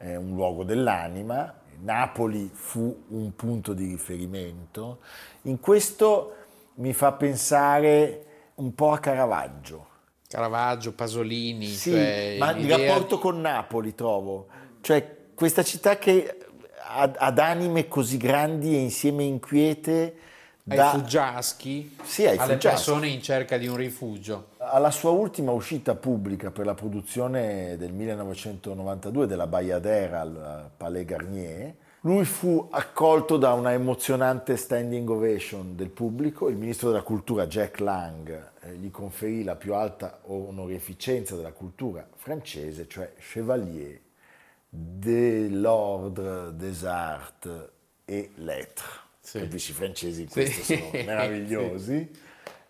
è 0.00 0.16
un 0.16 0.34
luogo 0.34 0.64
dell'anima, 0.64 1.54
Napoli 1.80 2.50
fu 2.50 3.04
un 3.08 3.34
punto 3.36 3.74
di 3.74 3.86
riferimento. 3.86 5.00
In 5.42 5.60
questo 5.60 6.36
mi 6.76 6.94
fa 6.94 7.12
pensare 7.12 8.24
un 8.54 8.74
po' 8.74 8.92
a 8.92 8.98
Caravaggio. 8.98 9.88
Caravaggio, 10.26 10.92
Pasolini, 10.94 11.66
Sì, 11.66 11.90
cioè 11.90 12.36
ma 12.38 12.52
il 12.52 12.70
rapporto 12.70 13.18
con 13.18 13.42
Napoli 13.42 13.94
trovo, 13.94 14.46
cioè 14.80 15.16
questa 15.34 15.62
città 15.62 15.98
che 15.98 16.46
ha, 16.82 17.12
ad 17.16 17.38
anime 17.38 17.86
così 17.86 18.16
grandi 18.16 18.74
e 18.74 18.78
insieme 18.78 19.24
inquiete 19.24 20.14
ai 20.70 20.76
da- 20.76 20.90
fuggiaschi, 20.90 21.96
Sì, 22.02 22.22
ai 22.26 22.36
alle 22.36 22.52
fuggiaschi. 22.54 22.68
persone 22.90 23.08
in 23.08 23.22
cerca 23.22 23.56
di 23.58 23.66
un 23.66 23.76
rifugio. 23.76 24.48
alla 24.58 24.90
sua 24.90 25.10
ultima 25.10 25.50
uscita 25.52 25.94
pubblica 25.94 26.50
per 26.50 26.64
la 26.66 26.74
produzione 26.74 27.76
del 27.76 27.92
1992 27.92 29.26
della 29.26 29.46
Bayadera 29.46 30.20
al 30.20 30.70
Palais 30.76 31.04
Garnier, 31.04 31.74
lui 32.02 32.24
fu 32.24 32.66
accolto 32.70 33.36
da 33.36 33.52
una 33.52 33.72
emozionante 33.72 34.56
standing 34.56 35.06
ovation 35.10 35.76
del 35.76 35.90
pubblico. 35.90 36.48
Il 36.48 36.56
ministro 36.56 36.88
della 36.90 37.02
cultura 37.02 37.46
Jack 37.46 37.78
Lang 37.80 38.50
eh, 38.62 38.72
gli 38.76 38.90
conferì 38.90 39.44
la 39.44 39.54
più 39.54 39.74
alta 39.74 40.20
onorificenza 40.26 41.36
della 41.36 41.52
cultura 41.52 42.06
francese, 42.16 42.88
cioè 42.88 43.12
Chevalier 43.18 44.00
de 44.70 45.48
l'Ordre 45.50 46.56
des 46.56 46.84
Arts 46.84 47.48
et 48.06 48.30
Lettres. 48.36 49.08
Sì. 49.30 49.38
Capisci, 49.38 49.70
i 49.70 49.74
francesi 49.74 50.22
in 50.22 50.28
questo 50.28 50.62
Sì. 50.62 50.76
sono 50.76 50.90
meravigliosi. 51.04 52.10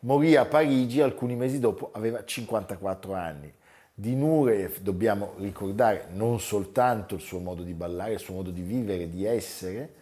Morì 0.01 0.37
a 0.37 0.45
Parigi 0.45 1.01
alcuni 1.01 1.35
mesi 1.35 1.59
dopo, 1.59 1.89
aveva 1.95 2.23
54 2.23 3.15
anni. 3.15 3.51
Di 3.95 4.15
Nureyev 4.15 4.79
dobbiamo 4.81 5.35
ricordare 5.39 6.09
non 6.13 6.39
soltanto 6.39 7.15
il 7.15 7.23
suo 7.23 7.39
modo 7.39 7.63
di 7.63 7.73
ballare, 7.73 8.13
il 8.13 8.19
suo 8.19 8.35
modo 8.35 8.51
di 8.51 8.61
vivere, 8.61 9.09
di 9.09 9.25
essere, 9.25 9.95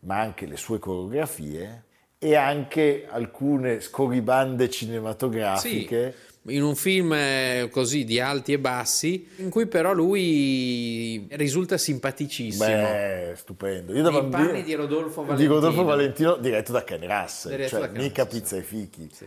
ma 0.00 0.18
anche 0.18 0.46
le 0.46 0.56
sue 0.56 0.78
coreografie 0.78 1.84
e 2.18 2.34
anche 2.34 3.06
alcune 3.10 3.80
scorribande 3.80 4.70
cinematografiche. 4.70 6.14
In 6.48 6.62
un 6.62 6.74
film 6.74 7.12
eh, 7.12 7.68
così 7.70 8.04
di 8.04 8.20
alti 8.20 8.52
e 8.52 8.58
bassi, 8.58 9.26
in 9.36 9.50
cui 9.50 9.66
però 9.66 9.92
lui 9.92 11.26
risulta 11.30 11.76
simpaticissimo. 11.76 12.64
Beh, 12.66 13.32
stupendo. 13.36 13.94
Io 13.94 14.02
da 14.02 14.10
bambino- 14.10 14.46
panni 14.46 14.62
di 14.62 14.74
Rodolfo 14.74 15.22
Di 15.22 15.26
Valentino. 15.28 15.54
Rodolfo 15.54 15.82
Valentino, 15.84 16.36
diretto 16.36 16.72
da 16.72 16.84
Ken 16.84 17.06
Russell, 17.06 17.50
Diretto 17.52 17.68
cioè 17.70 17.80
da 17.80 17.90
Ken 17.90 18.02
mica 18.02 18.22
Russell, 18.24 18.40
pizza 18.40 18.56
e 18.56 18.62
fichi. 18.62 19.08
Sì. 19.12 19.26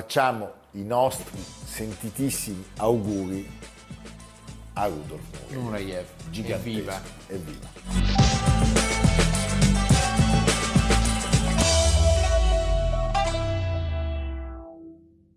Facciamo 0.00 0.52
i 0.72 0.82
nostri 0.82 1.38
sentitissimi 1.38 2.64
auguri 2.78 3.46
a 4.72 4.86
Rudolf 4.86 5.50
Nureyev. 5.50 6.06
Gigantesco. 6.30 6.68
Evviva. 6.68 7.00
Evviva. 7.26 7.68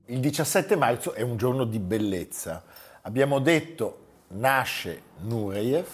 Il 0.05 0.19
17 0.21 0.75
marzo 0.77 1.11
è 1.11 1.21
un 1.21 1.35
giorno 1.35 1.65
di 1.65 1.79
bellezza. 1.79 2.63
Abbiamo 3.01 3.39
detto 3.39 3.97
nasce 4.29 5.01
Nureyev 5.23 5.87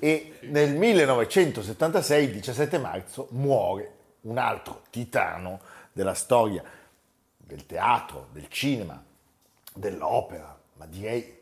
e 0.00 0.38
nel 0.50 0.74
1976, 0.74 2.24
il 2.24 2.32
17 2.32 2.78
marzo, 2.78 3.28
muore 3.30 3.92
un 4.22 4.36
altro 4.36 4.82
titano 4.90 5.60
della 5.92 6.14
storia 6.14 6.62
del 7.48 7.64
teatro, 7.64 8.28
del 8.32 8.46
cinema, 8.48 9.02
dell'opera, 9.74 10.54
ma 10.74 10.84
direi 10.84 11.34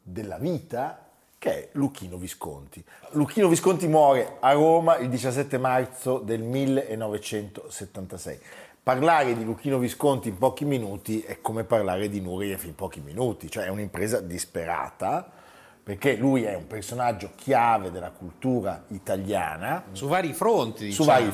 della 0.00 0.38
vita, 0.38 1.08
che 1.38 1.50
è 1.50 1.68
Luchino 1.72 2.16
Visconti. 2.18 2.84
Luchino 3.10 3.48
Visconti 3.48 3.88
muore 3.88 4.36
a 4.38 4.52
Roma 4.52 4.98
il 4.98 5.08
17 5.08 5.58
marzo 5.58 6.18
del 6.18 6.40
1976. 6.42 8.38
Parlare 8.80 9.34
di 9.36 9.44
Luchino 9.44 9.78
Visconti 9.78 10.28
in 10.28 10.38
pochi 10.38 10.64
minuti 10.64 11.20
è 11.22 11.40
come 11.40 11.64
parlare 11.64 12.08
di 12.08 12.20
Nureyev 12.20 12.64
in 12.64 12.76
pochi 12.76 13.00
minuti, 13.00 13.50
cioè 13.50 13.64
è 13.64 13.68
un'impresa 13.68 14.20
disperata, 14.20 15.28
perché 15.82 16.14
lui 16.14 16.44
è 16.44 16.54
un 16.54 16.68
personaggio 16.68 17.32
chiave 17.34 17.90
della 17.90 18.12
cultura 18.12 18.84
italiana, 18.88 19.82
Su 19.90 20.06
vari 20.06 20.32
fronti, 20.32 20.92
su 20.92 21.02
diciamo, 21.02 21.08
vari 21.08 21.24
no? 21.24 21.32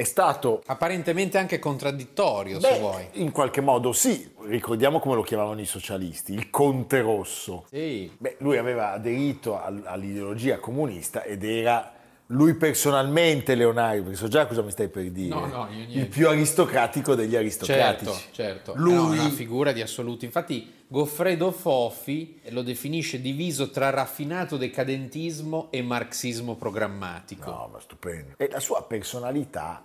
È 0.00 0.04
stato 0.04 0.62
Apparentemente 0.64 1.36
anche 1.36 1.58
contraddittorio, 1.58 2.58
Beh, 2.58 2.68
se 2.68 2.78
vuoi. 2.78 3.08
in 3.12 3.30
qualche 3.32 3.60
modo 3.60 3.92
sì, 3.92 4.32
ricordiamo 4.46 4.98
come 4.98 5.14
lo 5.14 5.20
chiamavano 5.20 5.60
i 5.60 5.66
socialisti, 5.66 6.32
il 6.32 6.48
Conte 6.48 7.02
Rosso. 7.02 7.66
Sì. 7.68 8.10
Beh, 8.16 8.36
lui 8.38 8.56
aveva 8.56 8.92
aderito 8.92 9.60
al- 9.60 9.82
all'ideologia 9.84 10.58
comunista 10.58 11.22
ed 11.22 11.44
era 11.44 11.92
lui 12.28 12.54
personalmente, 12.54 13.54
Leonardo, 13.54 14.02
perché 14.04 14.16
so 14.16 14.28
già 14.28 14.46
cosa 14.46 14.62
mi 14.62 14.70
stai 14.70 14.88
per 14.88 15.10
dire, 15.10 15.34
No, 15.34 15.46
no, 15.46 15.68
il 15.88 16.06
più 16.06 16.28
aristocratico 16.28 17.14
degli 17.14 17.36
aristocratici. 17.36 18.10
Certo, 18.10 18.32
certo. 18.32 18.72
Lui, 18.76 18.94
Lui... 18.94 19.18
una 19.18 19.28
figura 19.30 19.72
di 19.72 19.82
assoluto. 19.82 20.24
Infatti 20.24 20.72
Goffredo 20.86 21.50
Fofi 21.50 22.40
lo 22.50 22.62
definisce 22.62 23.20
diviso 23.20 23.70
tra 23.70 23.90
raffinato 23.90 24.56
decadentismo 24.56 25.68
e 25.70 25.82
marxismo 25.82 26.54
programmatico. 26.54 27.50
No, 27.50 27.68
ma 27.72 27.80
stupendo. 27.80 28.34
E 28.36 28.48
la 28.50 28.60
sua 28.60 28.82
personalità 28.84 29.82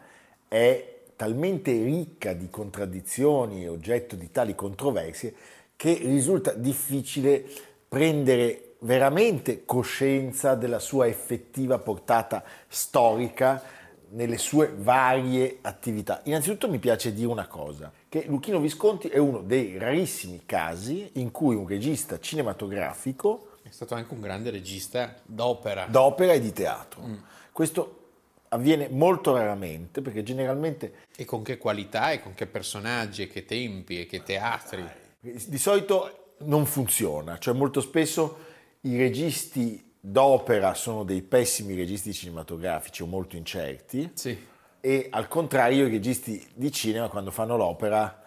è 0.55 0.93
talmente 1.17 1.71
ricca 1.71 2.31
di 2.31 2.49
contraddizioni 2.49 3.63
e 3.63 3.67
oggetto 3.67 4.15
di 4.15 4.31
tali 4.31 4.55
controversie 4.55 5.33
che 5.75 5.99
risulta 6.01 6.53
difficile 6.53 7.43
prendere 7.89 8.75
veramente 8.79 9.65
coscienza 9.65 10.55
della 10.55 10.79
sua 10.79 11.07
effettiva 11.07 11.77
portata 11.79 12.41
storica 12.69 13.61
nelle 14.11 14.37
sue 14.37 14.73
varie 14.73 15.57
attività. 15.61 16.21
Innanzitutto 16.23 16.69
mi 16.69 16.79
piace 16.79 17.13
dire 17.13 17.27
una 17.27 17.47
cosa, 17.47 17.91
che 18.07 18.23
Luchino 18.27 18.59
Visconti 18.61 19.09
è 19.09 19.17
uno 19.17 19.41
dei 19.41 19.77
rarissimi 19.77 20.43
casi 20.45 21.09
in 21.13 21.31
cui 21.31 21.55
un 21.55 21.67
regista 21.67 22.17
cinematografico 22.17 23.57
È 23.61 23.71
stato 23.71 23.93
anche 23.93 24.13
un 24.13 24.21
grande 24.21 24.51
regista 24.51 25.15
d'opera. 25.25 25.87
d'opera 25.89 26.31
e 26.31 26.39
di 26.39 26.53
teatro. 26.53 27.03
Questo 27.51 28.04
avviene 28.55 28.87
molto 28.89 29.33
raramente 29.35 30.01
perché 30.01 30.23
generalmente 30.23 30.93
E 31.15 31.25
con 31.25 31.43
che 31.43 31.57
qualità 31.57 32.11
e 32.11 32.21
con 32.21 32.33
che 32.33 32.45
personaggi 32.47 33.23
e 33.23 33.27
che 33.27 33.45
tempi 33.45 33.99
e 34.01 34.05
che 34.05 34.23
teatri. 34.23 34.83
di 35.19 35.57
solito 35.57 36.33
non 36.39 36.65
funziona, 36.65 37.37
cioè 37.37 37.53
molto 37.53 37.81
spesso 37.81 38.37
i 38.81 38.97
registi 38.97 39.83
d'opera 39.99 40.73
sono 40.75 41.03
dei 41.03 41.21
pessimi 41.23 41.73
registi 41.75 42.13
cinematografici 42.13 43.01
o 43.01 43.07
molto 43.07 43.35
incerti 43.35 44.11
Sì. 44.13 44.37
e 44.81 45.07
al 45.09 45.27
contrario 45.27 45.87
i 45.87 45.89
registi 45.89 46.45
di 46.53 46.71
cinema 46.71 47.07
quando 47.07 47.31
fanno 47.31 47.57
l'opera 47.57 48.21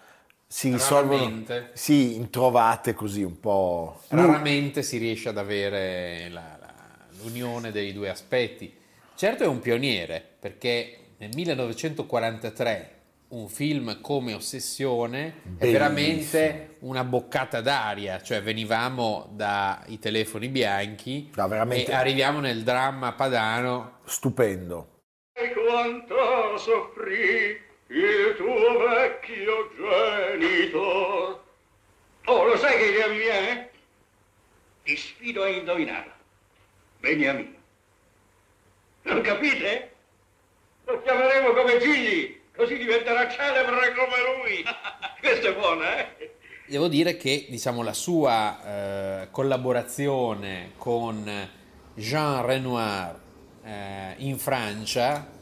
si 0.50 0.72
risolvono 0.72 1.44
sì, 1.74 2.16
in 2.16 2.30
trovate 2.30 2.94
così 2.94 3.22
un 3.22 3.38
po'... 3.38 4.00
Raramente 4.08 4.82
si 4.82 4.96
riesce 4.96 5.28
ad 5.28 5.36
avere 5.38 6.28
la- 6.30 6.56
la- 6.58 7.06
l'unione 7.22 7.70
dei 7.70 7.92
due 7.92 8.08
aspetti. 8.08 8.74
Certo 9.18 9.42
è 9.42 9.48
un 9.48 9.58
pioniere, 9.58 10.24
perché 10.38 11.14
nel 11.18 11.30
1943 11.34 12.92
un 13.30 13.48
film 13.48 14.00
come 14.00 14.32
Ossessione 14.32 15.26
è 15.26 15.32
Bellissimo. 15.42 15.72
veramente 15.72 16.76
una 16.82 17.02
boccata 17.02 17.60
d'aria, 17.60 18.22
cioè 18.22 18.40
venivamo 18.40 19.28
dai 19.32 19.98
telefoni 19.98 20.46
bianchi 20.46 21.32
No, 21.34 21.48
veramente- 21.48 21.90
e 21.90 21.94
arriviamo 21.94 22.38
nel 22.38 22.62
dramma 22.62 23.10
padano. 23.14 23.98
stupendo. 24.04 25.00
E 25.32 25.52
quanto 25.52 26.56
soffrì 26.56 27.60
il 27.88 28.34
tuo 28.36 28.78
vecchio 28.86 29.70
genito. 30.38 31.44
Oh, 32.26 32.44
lo 32.44 32.56
sai 32.56 32.76
che 32.78 32.84
idea 32.84 33.08
mi 33.08 33.18
viene? 33.18 33.70
Ti 34.84 34.96
sfido 34.96 35.42
a 35.42 35.48
indovinarla. 35.48 36.16
Beniamino. 37.00 37.56
Non 39.08 39.22
capite? 39.22 39.90
Lo 40.84 41.00
chiameremo 41.02 41.52
come 41.52 41.78
Gigli, 41.78 42.40
così 42.54 42.76
diventerà 42.76 43.28
celebre 43.28 43.94
come 43.94 44.16
lui. 44.42 44.64
Questa 45.20 45.48
è 45.48 45.54
buona, 45.54 45.98
eh? 45.98 46.30
Devo 46.66 46.88
dire 46.88 47.16
che 47.16 47.46
diciamo, 47.48 47.82
la 47.82 47.94
sua 47.94 49.22
eh, 49.22 49.28
collaborazione 49.30 50.72
con 50.76 51.48
Jean 51.94 52.44
Renoir 52.44 53.18
eh, 53.64 54.14
in 54.18 54.38
Francia 54.38 55.36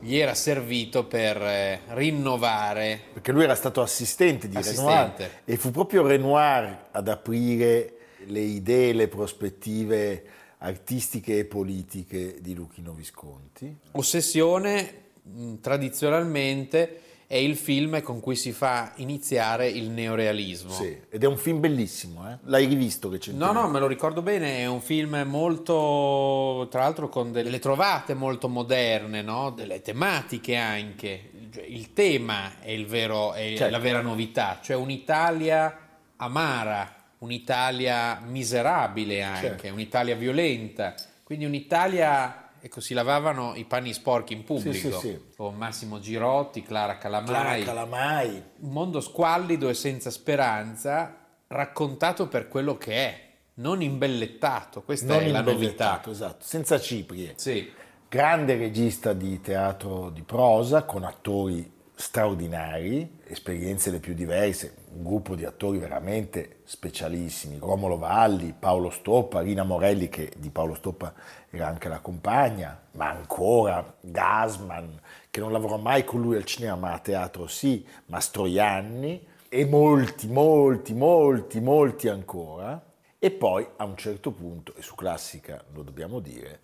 gli 0.00 0.18
era 0.18 0.34
servito 0.34 1.06
per 1.06 1.40
eh, 1.40 1.80
rinnovare 1.90 3.00
perché 3.12 3.30
lui 3.32 3.44
era 3.44 3.54
stato 3.54 3.80
assistente 3.80 4.48
di 4.48 4.56
Assistente. 4.56 5.22
Renoir 5.22 5.40
e 5.44 5.56
fu 5.56 5.70
proprio 5.70 6.06
Renoir 6.06 6.88
ad 6.90 7.08
aprire 7.08 7.92
le 8.26 8.40
idee, 8.40 8.92
le 8.92 9.08
prospettive 9.08 10.24
artistiche 10.64 11.38
e 11.38 11.44
politiche 11.44 12.36
di 12.40 12.54
Luchino 12.54 12.92
Visconti. 12.92 13.76
Ossessione, 13.92 15.10
mh, 15.22 15.54
tradizionalmente, 15.60 17.00
è 17.26 17.36
il 17.36 17.56
film 17.56 18.00
con 18.02 18.20
cui 18.20 18.36
si 18.36 18.52
fa 18.52 18.92
iniziare 18.96 19.68
il 19.68 19.90
neorealismo. 19.90 20.70
Sì, 20.70 20.96
ed 21.10 21.22
è 21.22 21.26
un 21.26 21.36
film 21.36 21.60
bellissimo, 21.60 22.30
eh? 22.30 22.38
l'hai 22.44 22.66
rivisto 22.66 23.08
che 23.08 23.18
c'è? 23.18 23.32
No, 23.32 23.52
no, 23.52 23.68
me 23.68 23.78
lo 23.78 23.86
ricordo 23.86 24.22
bene, 24.22 24.58
è 24.58 24.66
un 24.66 24.80
film 24.80 25.22
molto, 25.26 26.66
tra 26.70 26.82
l'altro 26.82 27.08
con 27.08 27.32
delle 27.32 27.58
trovate 27.58 28.14
molto 28.14 28.48
moderne, 28.48 29.22
no? 29.22 29.50
delle 29.50 29.80
tematiche 29.82 30.56
anche. 30.56 31.30
Cioè, 31.52 31.64
Il 31.64 31.92
tema 31.92 32.60
è, 32.60 32.70
il 32.70 32.86
vero, 32.86 33.32
è 33.32 33.54
Certo. 33.56 33.70
la 33.70 33.78
vera 33.78 34.00
novità, 34.00 34.60
cioè 34.62 34.76
un'Italia 34.76 35.78
amara, 36.16 37.03
un'Italia 37.24 38.20
miserabile 38.24 39.22
anche, 39.22 39.40
Certo. 39.40 39.72
un'Italia 39.72 40.14
violenta, 40.14 40.94
quindi 41.22 41.44
un'Italia... 41.44 42.38
Ecco, 42.64 42.80
si 42.80 42.94
lavavano 42.94 43.52
i 43.56 43.64
panni 43.64 43.92
sporchi 43.92 44.32
in 44.32 44.42
pubblico 44.42 44.98
sì, 44.98 45.08
sì. 45.08 45.20
con 45.36 45.54
Massimo 45.54 46.00
Girotti, 46.00 46.62
Clara 46.62 46.96
Calamai, 46.96 47.62
Clara 47.62 47.62
Calamai, 47.62 48.42
un 48.60 48.70
mondo 48.70 49.02
squallido 49.02 49.68
e 49.68 49.74
senza 49.74 50.08
speranza, 50.08 51.14
raccontato 51.48 52.26
per 52.26 52.48
quello 52.48 52.78
che 52.78 52.94
è, 52.94 53.20
non 53.56 53.82
imbellettato. 53.82 54.80
Questa 54.80 55.12
non 55.12 55.24
è 55.24 55.28
la 55.28 55.42
novità. 55.42 56.02
esatto, 56.06 56.42
senza 56.42 56.80
ciprie. 56.80 57.34
Sì. 57.36 57.70
Grande 58.08 58.56
regista 58.56 59.12
di 59.12 59.42
teatro 59.42 60.08
di 60.08 60.22
prosa 60.22 60.84
con 60.84 61.04
attori 61.04 61.70
straordinari, 61.96 63.20
esperienze 63.24 63.90
le 63.90 64.00
più 64.00 64.14
diverse, 64.14 64.74
un 64.94 65.04
gruppo 65.04 65.36
di 65.36 65.44
attori 65.44 65.78
veramente 65.78 66.58
specialissimi, 66.64 67.58
Romolo 67.58 67.96
Valli, 67.96 68.54
Paolo 68.58 68.90
Stoppa, 68.90 69.40
Rina 69.40 69.62
Morelli 69.62 70.08
che 70.08 70.32
di 70.36 70.50
Paolo 70.50 70.74
Stoppa 70.74 71.14
era 71.50 71.68
anche 71.68 71.88
la 71.88 72.00
compagna, 72.00 72.80
ma 72.92 73.10
ancora 73.10 73.94
Gasman 74.00 75.00
che 75.30 75.40
non 75.40 75.52
lavorò 75.52 75.76
mai 75.76 76.04
con 76.04 76.20
lui 76.20 76.36
al 76.36 76.44
cinema 76.44 76.74
ma 76.76 76.92
a 76.92 76.98
teatro 76.98 77.46
sì, 77.46 77.86
Mastroianni 78.06 79.26
e 79.48 79.64
molti, 79.64 80.26
molti, 80.26 80.94
molti, 80.94 81.60
molti 81.60 82.08
ancora. 82.08 82.82
E 83.18 83.30
poi 83.30 83.66
a 83.76 83.84
un 83.84 83.96
certo 83.96 84.32
punto, 84.32 84.74
e 84.74 84.82
su 84.82 84.94
classica 84.94 85.62
lo 85.72 85.82
dobbiamo 85.82 86.18
dire, 86.18 86.60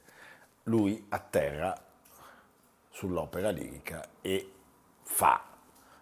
lui 0.64 1.06
atterra 1.08 1.74
sull'opera 2.90 3.50
lirica 3.50 4.06
e 4.20 4.52
fa 5.02 5.42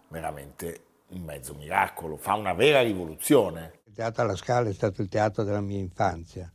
veramente 0.09 0.83
un 1.09 1.21
mezzo 1.21 1.53
miracolo, 1.55 2.17
fa 2.17 2.35
una 2.35 2.53
vera 2.53 2.81
rivoluzione. 2.81 3.79
Il 3.85 3.93
teatro 3.93 4.23
alla 4.23 4.35
Scala 4.35 4.69
è 4.69 4.73
stato 4.73 5.01
il 5.01 5.09
teatro 5.09 5.43
della 5.43 5.61
mia 5.61 5.79
infanzia, 5.79 6.51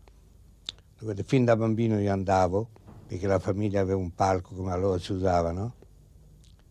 dove 0.99 1.23
fin 1.25 1.45
da 1.45 1.57
bambino 1.57 1.99
io 1.99 2.13
andavo, 2.13 2.69
perché 3.07 3.27
la 3.27 3.39
famiglia 3.39 3.81
aveva 3.81 3.99
un 3.99 4.15
palco 4.15 4.55
come 4.55 4.73
allora 4.73 4.99
si 4.99 5.13
usava, 5.13 5.53
no? 5.53 5.75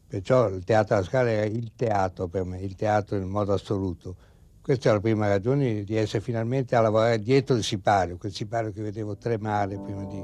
Perciò 0.07 0.47
il 0.47 0.63
teatro 0.63 0.95
alla 0.95 1.03
Scala 1.03 1.29
era 1.29 1.45
il 1.45 1.73
teatro 1.75 2.27
per 2.27 2.43
me, 2.43 2.59
il 2.61 2.75
teatro 2.75 3.17
in 3.17 3.27
modo 3.27 3.53
assoluto. 3.53 4.15
Questa 4.61 4.89
è 4.89 4.93
la 4.93 4.99
prima 4.99 5.27
ragione 5.27 5.83
di 5.83 5.95
essere 5.95 6.23
finalmente 6.23 6.75
a 6.75 6.81
lavorare 6.81 7.19
dietro 7.19 7.55
il 7.55 7.63
sipario, 7.63 8.17
quel 8.17 8.31
sipario 8.31 8.71
che 8.71 8.81
vedevo 8.81 9.17
tremare 9.17 9.77
prima 9.77 10.05
di 10.05 10.21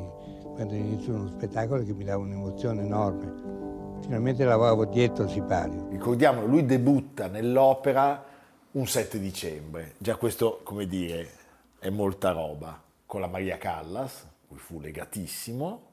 quando 0.53 0.75
inizio 0.75 1.13
uno 1.13 1.27
spettacolo 1.27 1.83
che 1.83 1.93
mi 1.93 2.05
dava 2.05 2.23
un'emozione 2.23 2.83
enorme. 2.83 3.68
Finalmente 4.09 4.43
lavoravo 4.43 4.85
dietro 4.85 5.25
il 5.25 5.29
sipario. 5.29 5.87
Ricordiamolo, 5.87 6.47
lui 6.47 6.65
debutta 6.65 7.27
nell'opera 7.27 8.25
un 8.71 8.87
7 8.87 9.19
dicembre. 9.19 9.93
Già 9.99 10.15
questo, 10.15 10.61
come 10.63 10.87
dire, 10.87 11.29
è 11.77 11.89
molta 11.89 12.31
roba. 12.31 12.81
Con 13.05 13.21
la 13.21 13.27
Maria 13.27 13.59
Callas, 13.59 14.25
cui 14.47 14.57
fu 14.57 14.79
legatissimo, 14.79 15.91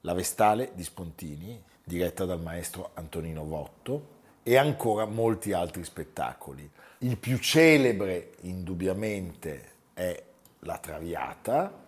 la 0.00 0.14
Vestale 0.14 0.70
di 0.72 0.82
Spontini, 0.84 1.62
diretta 1.84 2.24
dal 2.24 2.40
maestro 2.40 2.92
Antonino 2.94 3.44
Votto, 3.44 4.06
e 4.42 4.56
ancora 4.56 5.04
molti 5.04 5.52
altri 5.52 5.84
spettacoli. 5.84 6.66
Il 7.00 7.18
più 7.18 7.36
celebre, 7.36 8.30
indubbiamente, 8.40 9.72
è 9.92 10.22
La 10.60 10.78
Traviata, 10.78 11.83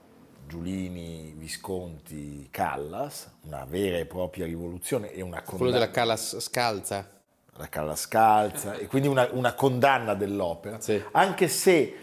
Giulini, 0.47 1.35
Visconti, 1.37 2.49
Callas, 2.51 3.31
una 3.43 3.65
vera 3.65 3.99
e 3.99 4.07
propria 4.07 4.47
rivoluzione 4.47 5.13
e 5.13 5.21
una 5.23 5.43
Quello 5.43 5.59
condanna. 5.59 5.79
della 5.81 5.91
Callas 5.91 6.39
scalza. 6.39 7.11
la 7.59 7.69
Callas 7.69 8.01
scalza, 8.01 8.75
e 8.75 8.87
quindi 8.87 9.09
una, 9.09 9.29
una 9.33 9.55
condanna 9.55 10.15
dell'opera, 10.15 10.81
Sì. 10.81 11.03
anche 11.13 11.49
se, 11.49 11.95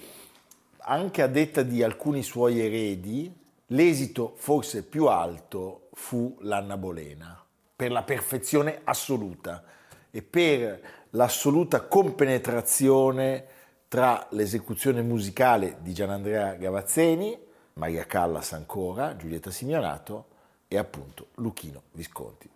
anche 0.79 1.21
a 1.21 1.27
detta 1.27 1.62
di 1.62 1.84
alcuni 1.84 2.23
suoi 2.23 2.60
eredi, 2.60 3.32
l'esito 3.67 4.34
forse 4.36 4.84
più 4.84 5.06
alto 5.08 5.89
fu 5.93 6.36
l'Anna 6.41 6.75
Bolena, 6.75 7.39
per 7.75 7.91
la 7.91 8.03
perfezione 8.03 8.82
assoluta 8.84 9.63
e 10.10 10.21
per 10.23 10.82
l'assoluta 11.12 11.82
compenetrazione 11.82 13.45
tra 13.88 14.25
l'esecuzione 14.32 15.01
musicale 15.03 15.77
di 15.82 15.93
Gianandrea 15.93 16.53
Gavazzeni, 16.56 17.38
Maria 17.75 18.05
Callas 18.05 18.53
ancora, 18.53 19.15
Giulietta 19.15 19.51
Signorato 19.51 20.25
e 20.67 20.77
appunto 20.77 21.27
Luchino 21.36 21.83
Visconti. 21.93 22.49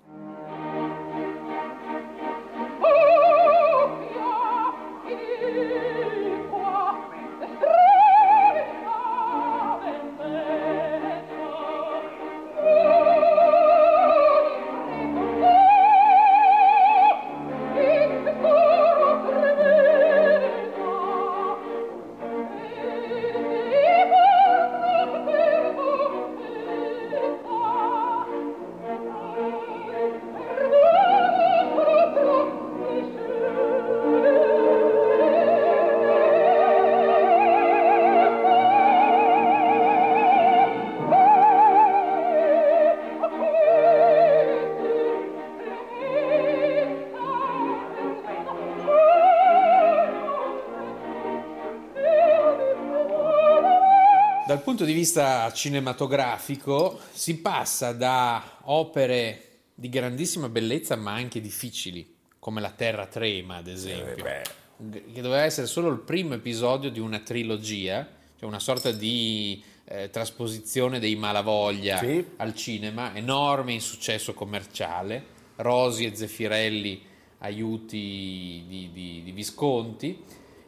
Punto 54.67 54.84
di 54.84 54.91
vista 54.91 55.49
cinematografico 55.53 56.99
si 57.13 57.38
passa 57.38 57.93
da 57.93 58.58
opere 58.63 59.60
di 59.73 59.88
grandissima 59.88 60.49
bellezza 60.49 60.97
ma 60.97 61.13
anche 61.13 61.39
difficili, 61.39 62.15
come 62.38 62.60
La 62.60 62.71
Terra 62.71 63.06
Trema 63.06 63.56
ad 63.56 63.67
esempio, 63.67 64.25
che 64.25 65.21
doveva 65.21 65.43
essere 65.43 65.67
solo 65.67 65.88
il 65.88 65.99
primo 65.99 66.34
episodio 66.34 66.91
di 66.91 66.99
una 66.99 67.19
trilogia, 67.19 68.06
cioè 68.38 68.45
una 68.45 68.60
sorta 68.60 68.91
di 68.91 69.63
eh, 69.86 70.10
trasposizione 70.10 70.99
dei 70.99 71.15
Malavoglia 71.15 71.99
Sì. 71.99 72.25
al 72.36 72.53
cinema, 72.53 73.15
enorme 73.15 73.71
insuccesso 73.71 74.34
commerciale, 74.34 75.23
Rosi 75.56 76.03
e 76.03 76.13
Zeffirelli 76.13 77.01
aiuti 77.38 78.65
di, 78.67 78.89
di- 78.91 79.21
di 79.23 79.32
Visconti. 79.32 80.21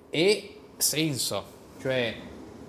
E 0.09 0.55
senso, 0.77 1.43
cioè 1.81 2.15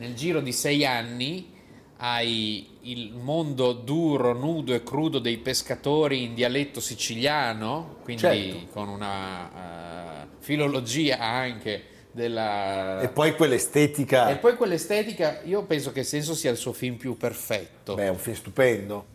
nel 0.00 0.14
giro 0.14 0.40
di 0.40 0.52
sei 0.52 0.86
anni 0.86 1.52
hai 1.98 2.78
il 2.82 3.12
mondo 3.12 3.72
duro, 3.72 4.32
nudo 4.32 4.72
e 4.72 4.82
crudo 4.82 5.18
dei 5.18 5.36
pescatori 5.36 6.22
in 6.22 6.32
dialetto 6.32 6.80
siciliano, 6.80 7.98
quindi 8.02 8.22
Certo. 8.22 8.66
con 8.72 8.88
una 8.88 10.22
eh, 10.22 10.26
filologia 10.38 11.18
anche 11.18 11.84
della... 12.12 13.02
E 13.02 13.08
poi 13.08 13.34
quell'estetica, 13.36 14.30
E 14.30 14.36
poi 14.36 14.56
quell'estetica, 14.56 15.42
io 15.44 15.64
penso 15.64 15.92
che 15.92 16.02
Senso 16.02 16.34
sia 16.34 16.50
il 16.50 16.56
suo 16.56 16.72
film 16.72 16.96
più 16.96 17.18
perfetto. 17.18 17.94
beh, 17.94 18.04
è 18.04 18.08
un 18.08 18.16
film 18.16 18.36
stupendo. 18.36 19.06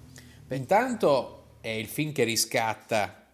Intanto 0.51 1.45
è 1.61 1.69
il 1.69 1.87
film 1.87 2.11
che 2.11 2.23
riscatta 2.23 3.25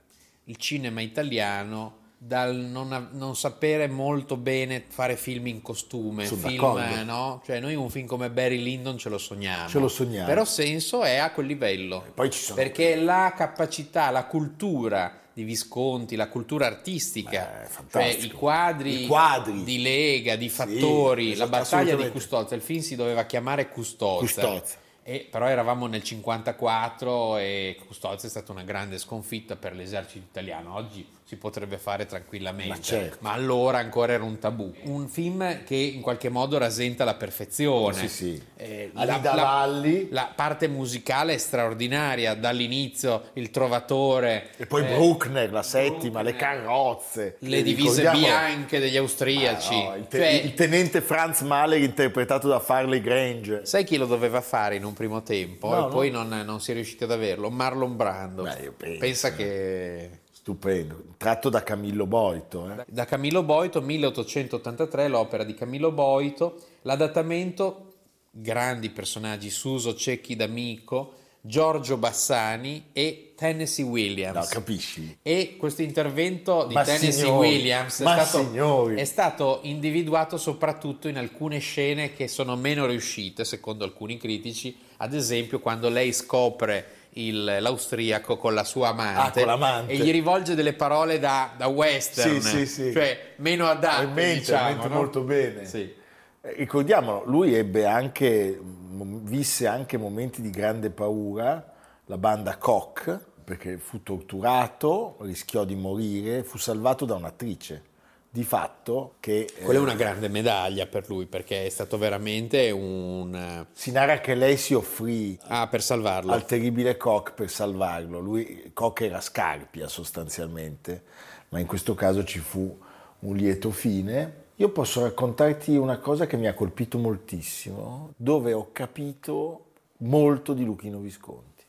il 0.46 0.56
cinema 0.56 1.02
italiano 1.02 1.98
dal 2.24 2.56
non, 2.56 3.10
non 3.14 3.36
sapere 3.36 3.88
molto 3.88 4.38
bene 4.38 4.84
fare 4.88 5.16
film 5.18 5.48
in 5.48 5.64
costume, 5.64 6.28
Sono 6.28 6.48
film, 6.48 7.02
no? 7.04 7.42
Cioè 7.44 7.60
noi 7.60 7.74
un 7.74 7.90
film 7.90 8.06
come 8.06 8.30
Barry 8.30 8.62
Lyndon 8.62 9.00
ce 9.00 9.10
lo 9.10 9.18
sogniamo. 9.18 9.68
Ce 9.68 9.80
lo 9.80 9.88
sogniamo. 9.88 10.28
Però 10.28 10.46
Senso 10.46 11.02
è 11.02 11.16
a 11.16 11.32
quel 11.32 11.48
livello. 11.48 12.06
poi 12.14 12.30
ci 12.30 12.40
sono- 12.40 12.58
Perché 12.58 12.96
la 12.96 13.34
capacità, 13.36 14.12
la 14.12 14.26
cultura 14.26 15.20
di 15.34 15.44
Visconti, 15.44 16.16
la 16.16 16.28
cultura 16.28 16.68
artistica, 16.68 17.66
Beh, 17.68 17.90
cioè 17.90 18.04
i 18.06 18.30
quadri, 18.30 19.04
I 19.04 19.08
quadri. 19.08 19.64
di 19.64 19.82
Lega, 19.82 20.36
di 20.36 20.50
Fattori, 20.50 21.28
la 21.30 21.46
esatto, 21.46 21.50
battaglia 21.50 21.96
di. 21.96 22.10
Custozza, 22.12 22.54
il 22.54 22.62
film 22.62 22.82
si 22.82 22.96
doveva 22.96 23.24
chiamare 23.24 23.68
Custozza. 23.70 24.20
Custozza. 24.20 24.78
E 25.04 25.28
però 25.32 25.48
eravamo 25.48 25.88
nel 25.88 26.04
54 26.04 27.38
e 27.38 27.78
Custozza 27.88 28.28
è 28.28 28.30
stata 28.30 28.52
una 28.52 28.62
grande 28.62 29.00
sconfitta 29.00 29.56
per 29.56 29.74
l'esercito 29.74 30.26
italiano. 30.30 30.76
Oggi 30.76 31.04
si 31.32 31.38
potrebbe 31.38 31.78
fare 31.78 32.06
tranquillamente, 32.06 32.74
Ma 32.74 32.82
certo. 32.82 33.18
ma 33.22 33.32
allora 33.32 33.78
ancora 33.78 34.12
era 34.12 34.24
un 34.26 34.38
tabù. 34.38 34.70
Un 34.84 35.08
film 35.08 35.64
che 35.64 35.76
in 35.76 36.02
qualche 36.02 36.28
modo 36.28 36.58
rasenta 36.58 37.06
la 37.06 37.14
perfezione. 37.14 37.94
Sì, 37.94 38.08
sì. 38.10 38.42
Eh, 38.58 38.92
Alida 38.94 39.32
Valli. 39.34 40.10
la 40.12 40.30
parte 40.36 40.68
musicale 40.68 41.34
è 41.36 41.38
straordinaria, 41.38 42.34
dall'inizio 42.34 43.30
il 43.36 43.50
trovatore, 43.50 44.50
E 44.58 44.66
poi 44.66 44.84
eh, 44.86 44.94
Bruckner, 44.94 45.50
la 45.54 45.64
settima, 45.64 46.22
le 46.22 46.36
carrozze. 46.36 47.38
le 47.40 47.64
divise 47.64 48.10
bianche 48.12 48.80
degli 48.80 48.98
austriaci. 48.98 49.74
Ah, 49.74 49.90
no, 49.92 49.96
il, 49.96 50.08
te- 50.10 50.18
Cioè, 50.18 50.28
il 50.28 50.54
tenente 50.54 51.00
Franz 51.00 51.40
Mahler 51.44 51.82
interpretato 51.82 52.50
da 52.50 52.60
Farley 52.60 53.00
Grange. 53.00 53.66
Sai 53.66 53.86
chi 53.86 53.96
lo 53.96 54.06
doveva 54.06 54.42
fare 54.42 54.76
in 54.76 54.84
un 54.84 54.92
primo 54.94 55.24
tempo 55.24 55.70
No, 55.70 55.78
e 55.78 55.80
no. 55.80 55.88
poi 55.88 56.10
non, 56.12 56.28
non 56.28 56.60
si 56.60 56.72
è 56.72 56.74
riusciti 56.74 57.06
ad 57.06 57.12
averlo? 57.12 57.50
Marlon 57.50 57.96
Brando. 57.96 58.44
Beh, 58.44 58.74
penso, 58.76 59.00
Pensa 59.00 59.28
eh. 59.30 59.36
che 59.36 60.10
Stupendo. 60.42 61.04
Tratto 61.18 61.50
da 61.50 61.62
Camillo 61.62 62.08
Boito. 62.08 62.68
eh. 62.68 62.86
da 62.88 63.06
Camillo 63.06 63.44
Boito, 63.44 63.80
1883, 63.80 65.08
l'opera 65.08 65.44
di 65.44 65.54
Camillo 65.54 65.92
Boito, 65.92 66.60
l'adattamento, 66.82 67.94
grandi 68.32 68.90
personaggi, 68.90 69.52
Suso 69.52 69.94
Cecchi 69.94 70.36
D'Amico, 70.36 71.14
Giorgio 71.42 71.98
Bassani 71.98 72.90
e 72.92 73.34
Tennessee 73.36 73.86
Williams. 73.86 74.36
No, 74.36 74.46
capisci? 74.50 75.18
E 75.22 75.58
questo 75.58 75.84
intervento 75.84 76.66
di 76.66 76.74
Ma 76.74 76.84
Tennessee 76.84 77.12
signori, 77.12 77.48
Williams 77.48 78.02
è 78.02 78.04
stato, 78.04 78.90
è 78.96 79.04
stato 79.04 79.60
individuato 79.64 80.38
soprattutto 80.38 81.08
in 81.08 81.18
alcune 81.18 81.60
scene 81.60 82.14
che 82.14 82.28
sono 82.28 82.56
meno 82.56 82.88
riuscite, 82.88 83.46
secondo 83.46 83.84
alcuni 83.84 84.18
critici, 84.18 84.76
ad 84.98 85.14
esempio 85.14 85.60
quando 85.60 85.88
lei 85.90 86.12
scopre 86.14 87.01
il- 87.14 87.58
l'austriaco 87.60 88.38
con 88.38 88.54
la 88.54 88.64
sua 88.64 88.90
amante, 88.90 89.44
Ah, 89.44 89.84
e 89.88 89.98
gli 89.98 90.12
rivolge 90.12 90.56
delle 90.56 90.74
parole 90.74 91.20
da, 91.20 91.52
da 91.58 91.68
western, 91.68 92.40
Sì, 92.42 92.66
sì, 92.66 92.66
sì. 92.66 92.92
cioè 92.94 93.34
meno 93.38 93.68
adatte, 93.68 94.06
Mente, 94.06 94.40
diciamo, 94.40 94.70
mente 94.70 94.88
no? 94.88 94.96
molto 94.96 95.22
bene. 95.22 95.66
Sì. 95.66 95.94
Eh, 96.42 96.54
Ricordiamolo, 96.58 97.24
lui 97.26 97.54
ebbe 97.54 97.86
anche, 97.86 98.60
visse 98.62 99.68
anche 99.68 99.98
momenti 99.98 100.42
di 100.42 100.50
grande 100.50 100.90
paura, 100.90 101.74
la 102.06 102.18
banda 102.18 102.58
Koch, 102.58 103.20
perché 103.44 103.78
fu 103.78 104.02
torturato, 104.04 105.18
rischiò 105.22 105.66
di 105.66 105.76
morire, 105.76 106.44
fu 106.44 106.58
salvato 106.58 107.06
da 107.06 107.16
un'attrice, 107.16 107.84
di 108.34 108.44
fatto 108.46 109.16
che... 109.20 109.42
eh, 109.54 109.62
Quella 109.62 109.80
è 109.80 109.84
una 109.84 109.94
grande 109.96 110.30
medaglia 110.30 110.86
per 110.86 111.10
lui 111.10 111.26
perché 111.26 111.66
è 111.66 111.70
stato 111.70 111.98
veramente 111.98 112.72
un... 112.72 113.66
Si 113.74 113.92
narra 113.92 114.22
che 114.22 114.36
lei 114.36 114.56
si 114.56 114.74
offrì 114.74 115.38
Ah, 115.48 115.68
per 115.68 115.82
salvarlo. 115.84 116.32
al 116.32 116.46
terribile 116.46 116.96
Koch 116.96 117.34
per 117.34 117.50
salvarlo. 117.50 118.20
Lui, 118.20 118.72
Koch 118.74 119.02
era 119.02 119.20
Scarpia 119.20 119.90
sostanzialmente, 119.90 121.04
ma 121.50 121.60
in 121.60 121.66
questo 121.66 121.94
caso 121.94 122.24
ci 122.24 122.40
fu 122.40 122.80
un 123.20 123.36
lieto 123.36 123.70
fine. 123.70 124.40
Io 124.56 124.70
posso 124.70 125.02
raccontarti 125.04 125.76
una 125.76 125.98
cosa 125.98 126.26
che 126.26 126.38
mi 126.38 126.48
ha 126.48 126.54
colpito 126.54 126.98
moltissimo, 126.98 128.14
dove 128.16 128.54
ho 128.54 128.70
capito 128.72 129.66
molto 129.98 130.54
di 130.54 130.64
Luchino 130.64 131.00
Visconti. 131.00 131.64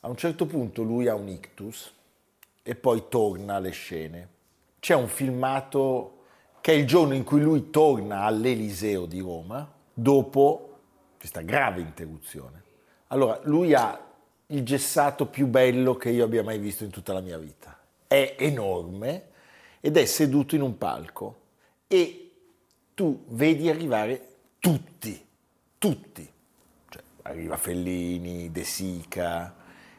A 0.00 0.08
un 0.08 0.16
certo 0.16 0.44
punto 0.44 0.82
lui 0.82 1.08
ha 1.08 1.14
un 1.14 1.28
ictus 1.28 1.90
e 2.62 2.74
poi 2.74 3.04
torna 3.08 3.54
alle 3.54 3.70
scene. 3.70 4.28
C'è 4.80 4.94
un 4.94 5.08
filmato 5.08 6.18
che 6.60 6.72
è 6.72 6.76
il 6.76 6.86
giorno 6.86 7.14
in 7.14 7.24
cui 7.24 7.40
lui 7.40 7.70
torna 7.70 8.22
all'Eliseo 8.22 9.06
di 9.06 9.20
Roma, 9.20 9.70
dopo 9.92 10.78
questa 11.18 11.40
grave 11.40 11.80
interruzione. 11.80 12.62
Allora, 13.08 13.40
lui 13.44 13.74
ha 13.74 14.06
il 14.46 14.64
gessato 14.64 15.26
più 15.26 15.46
bello 15.46 15.96
che 15.96 16.10
io 16.10 16.24
abbia 16.24 16.42
mai 16.42 16.58
visto 16.58 16.84
in 16.84 16.90
tutta 16.90 17.12
la 17.12 17.20
mia 17.20 17.38
vita. 17.38 17.78
È 18.06 18.36
enorme 18.38 19.28
ed 19.80 19.96
è 19.96 20.04
seduto 20.04 20.54
in 20.54 20.62
un 20.62 20.78
palco 20.78 21.40
e 21.86 22.30
tu 22.94 23.24
vedi 23.28 23.68
arrivare 23.68 24.28
tutti, 24.58 25.26
tutti. 25.78 26.30
Cioè, 26.88 27.02
arriva 27.22 27.56
Fellini, 27.56 28.50
De 28.50 28.64
Sica, 28.64 29.54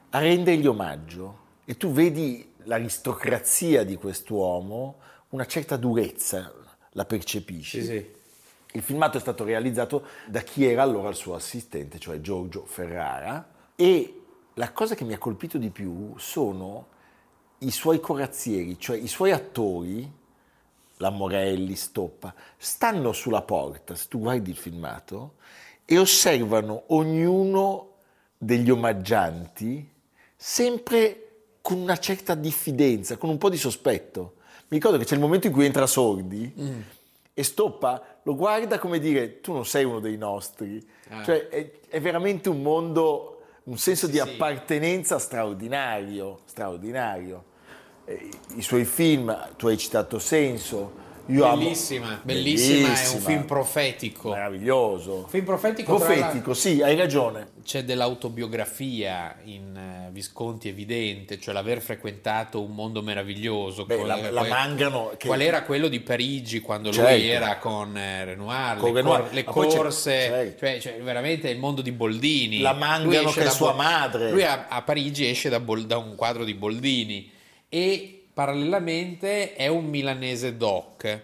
a 0.09 0.19
rendergli 0.19 0.67
omaggio 0.67 1.37
e 1.65 1.77
tu 1.77 1.91
vedi 1.91 2.48
l'aristocrazia 2.63 3.83
di 3.83 3.95
quest'uomo, 3.95 4.99
una 5.29 5.45
certa 5.45 5.77
durezza 5.77 6.53
la 6.91 7.05
percepisci. 7.05 7.81
Sì, 7.81 7.85
sì. 7.85 8.17
Il 8.73 8.81
filmato 8.81 9.17
è 9.17 9.19
stato 9.19 9.43
realizzato 9.43 10.05
da 10.27 10.41
chi 10.41 10.65
era 10.65 10.83
allora 10.83 11.09
il 11.09 11.15
suo 11.15 11.33
assistente, 11.33 11.97
cioè 11.99 12.21
Giorgio 12.21 12.65
Ferrara, 12.65 13.49
e 13.75 14.21
la 14.53 14.71
cosa 14.71 14.93
che 14.93 15.03
mi 15.03 15.13
ha 15.13 15.17
colpito 15.17 15.57
di 15.57 15.69
più 15.69 16.13
sono 16.17 16.87
i 17.59 17.71
suoi 17.71 17.99
corazzieri, 17.99 18.77
cioè 18.77 18.97
i 18.97 19.07
suoi 19.07 19.31
attori, 19.31 20.11
Lamorelli, 20.97 21.75
Stoppa, 21.75 22.33
stanno 22.57 23.11
sulla 23.11 23.41
porta, 23.41 23.95
se 23.95 24.07
tu 24.07 24.19
guardi 24.19 24.51
il 24.51 24.57
filmato, 24.57 25.35
e 25.85 25.97
osservano 25.97 26.83
ognuno 26.87 27.93
degli 28.37 28.69
omaggianti 28.69 29.91
sempre 30.35 31.28
con 31.61 31.77
una 31.79 31.97
certa 31.97 32.35
diffidenza, 32.35 33.17
con 33.17 33.29
un 33.29 33.37
po' 33.37 33.49
di 33.49 33.57
sospetto. 33.57 34.33
Mi 34.69 34.77
ricordo 34.77 34.97
che 34.97 35.05
c'è 35.05 35.15
il 35.15 35.19
momento 35.19 35.47
in 35.47 35.53
cui 35.53 35.65
entra 35.65 35.87
Sordi 35.87 36.53
e 37.33 37.43
Stoppa 37.43 38.19
lo 38.23 38.35
guarda 38.35 38.77
come 38.79 38.99
dire 38.99 39.39
tu 39.41 39.53
non 39.53 39.65
sei 39.65 39.83
uno 39.83 39.99
dei 39.99 40.17
nostri. 40.17 40.85
Ah. 41.09 41.23
Cioè 41.23 41.47
è, 41.49 41.71
è 41.87 41.99
veramente 42.01 42.49
un 42.49 42.61
mondo, 42.61 43.41
un 43.63 43.77
senso 43.77 44.07
di 44.07 44.13
Sì. 44.13 44.19
appartenenza 44.19 45.17
straordinario, 45.19 46.39
straordinario. 46.45 47.43
Eh, 48.05 48.29
I 48.55 48.61
suoi 48.61 48.85
film, 48.85 49.35
tu 49.57 49.67
hai 49.67 49.77
citato 49.77 50.19
Senso, 50.19 51.07
amo- 51.37 51.57
Bellissima, 51.57 52.19
bellissima, 52.23 52.73
è 52.75 52.79
un 52.81 52.83
Bellissima. 52.93 53.19
film 53.21 53.43
profetico. 53.45 54.29
Meraviglioso. 54.29 55.27
Film 55.29 55.45
profetico, 55.45 55.95
Profetico, 55.95 56.53
sì, 56.53 56.81
hai 56.81 56.95
ragione. 56.95 57.49
C'è 57.63 57.83
dell'autobiografia 57.83 59.35
in 59.43 59.75
eh, 59.75 60.09
Visconti 60.11 60.67
evidente, 60.67 61.39
cioè 61.39 61.53
l'aver 61.53 61.81
frequentato 61.81 62.61
un 62.61 62.71
mondo 62.71 63.01
meraviglioso. 63.03 63.85
Beh, 63.85 64.03
la- 64.05 64.15
la 64.15 64.29
qual- 64.31 64.47
Mangano 64.49 65.11
che- 65.17 65.27
Qual 65.27 65.41
era 65.41 65.61
quello 65.63 65.87
di 65.87 65.99
Parigi 65.99 66.59
quando 66.61 66.91
Certo. 66.91 67.11
lui 67.11 67.27
era 67.29 67.57
con 67.57 67.95
eh, 67.95 68.25
Renoir, 68.25 68.77
Con 68.77 68.89
le, 68.89 68.95
Renoir. 68.95 69.21
cor- 69.21 69.33
le 69.33 69.43
c'è- 69.43 69.49
corse, 69.51 70.11
certo. 70.11 70.65
cioè, 70.65 70.79
cioè, 70.79 71.01
veramente 71.01 71.49
il 71.49 71.59
mondo 71.59 71.81
di 71.81 71.91
Boldini. 71.91 72.59
La 72.59 72.73
Mangano 72.73 73.29
che 73.31 73.43
è 73.43 73.49
sua 73.49 73.67
Bol- 73.73 73.83
madre. 73.83 74.31
Lui 74.31 74.43
a, 74.43 74.65
a 74.67 74.81
Parigi 74.81 75.27
esce 75.27 75.49
da, 75.49 75.59
Bol- 75.59 75.85
da 75.85 75.97
un 75.97 76.15
quadro 76.15 76.43
di 76.43 76.53
Boldini 76.55 77.31
e 77.69 78.18
parallelamente 78.39 79.53
è 79.53 79.67
un 79.67 79.87
milanese 79.87 80.55
doc. 80.55 81.19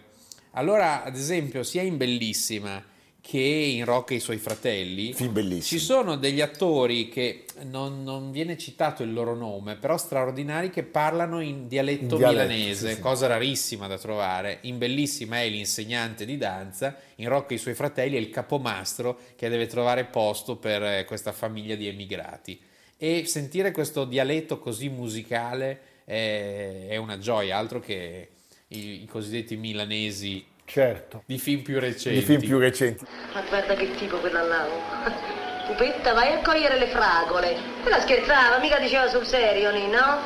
Allora, 0.51 1.05
ad 1.05 1.15
esempio, 1.15 1.63
sia 1.63 1.81
in 1.81 1.95
Bellissima 1.95 2.83
che 3.21 3.39
in 3.39 3.85
Rocca 3.85 4.13
e 4.13 4.17
i 4.17 4.19
suoi 4.19 4.35
fratelli, 4.35 5.15
ci 5.61 5.79
sono 5.79 6.17
degli 6.17 6.41
attori 6.41 7.07
che 7.07 7.45
non, 7.63 8.03
non 8.03 8.31
viene 8.31 8.57
citato 8.57 9.01
il 9.01 9.13
loro 9.13 9.33
nome, 9.33 9.77
però 9.77 9.95
straordinari 9.95 10.69
che 10.69 10.83
parlano 10.83 11.39
in 11.39 11.69
dialetto, 11.69 12.01
In 12.01 12.17
dialetto, 12.17 12.47
milanese, 12.47 12.89
sì, 12.89 12.95
sì. 12.95 12.99
cosa 12.99 13.27
rarissima 13.27 13.87
da 13.87 13.97
trovare. 13.97 14.57
In 14.63 14.77
Bellissima 14.77 15.39
è 15.41 15.47
l'insegnante 15.47 16.25
di 16.25 16.35
danza, 16.35 16.97
in 17.15 17.29
Rocca 17.29 17.53
e 17.53 17.55
i 17.55 17.59
suoi 17.59 17.75
fratelli 17.75 18.17
è 18.17 18.19
il 18.19 18.29
capomastro 18.29 19.17
che 19.37 19.47
deve 19.47 19.67
trovare 19.67 20.03
posto 20.03 20.57
per 20.57 20.83
eh, 20.83 21.05
questa 21.05 21.31
famiglia 21.31 21.75
di 21.75 21.87
emigrati. 21.87 22.59
E 22.97 23.23
sentire 23.25 23.71
questo 23.71 24.03
dialetto 24.03 24.59
così 24.59 24.89
musicale 24.89 25.93
è, 26.05 26.87
è 26.89 26.95
una 26.97 27.17
gioia, 27.17 27.57
altro 27.57 27.79
che 27.79 28.29
i, 28.69 29.03
i 29.03 29.07
cosiddetti 29.07 29.57
milanesi 29.57 30.45
Certo. 30.65 31.23
di 31.25 31.37
film 31.37 31.61
più 31.61 31.79
recenti. 31.79 32.19
I 32.19 32.21
film 32.21 32.39
più 32.39 32.57
recenti. 32.57 33.05
Ma 33.33 33.41
guarda 33.41 33.73
che 33.75 33.93
tipo 33.95 34.17
quella 34.17 34.41
là. 34.41 34.65
oh. 34.65 35.43
Pupetta, 35.67 36.13
vai 36.13 36.31
a 36.33 36.41
cogliere 36.41 36.77
le 36.77 36.87
fragole. 36.87 37.57
Quella 37.81 37.99
scherzava, 37.99 38.59
mica 38.59 38.77
diceva 38.79 39.07
sul 39.07 39.25
serio, 39.25 39.71
Nino. 39.71 39.97
no? 39.99 40.19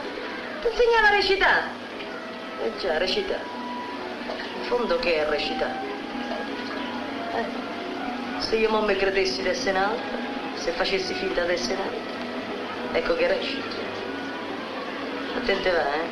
Ti 0.62 0.68
insegnava 0.68 1.08
a 1.08 1.12
recitare. 1.12 1.64
Eh 2.62 2.72
già, 2.80 2.98
recitare. 2.98 3.44
In 4.58 4.64
fondo 4.66 4.98
che 5.00 5.16
è 5.26 5.30
recitare? 5.30 5.88
Eh, 7.36 8.42
se 8.42 8.58
io 8.58 8.70
non 8.70 8.84
mi 8.86 8.96
credessi 8.98 9.42
di 9.42 9.48
essere 9.48 9.78
un'altra, 9.78 10.18
se 10.56 10.72
facessi 10.72 11.14
finta 11.14 11.46
di 11.46 11.54
essere 11.54 11.76
un'altra, 11.76 12.98
ecco 12.98 13.16
che 13.16 13.28
recito. 13.28 13.89
Attente 15.42 15.72
va, 15.72 15.94
eh? 15.94 16.08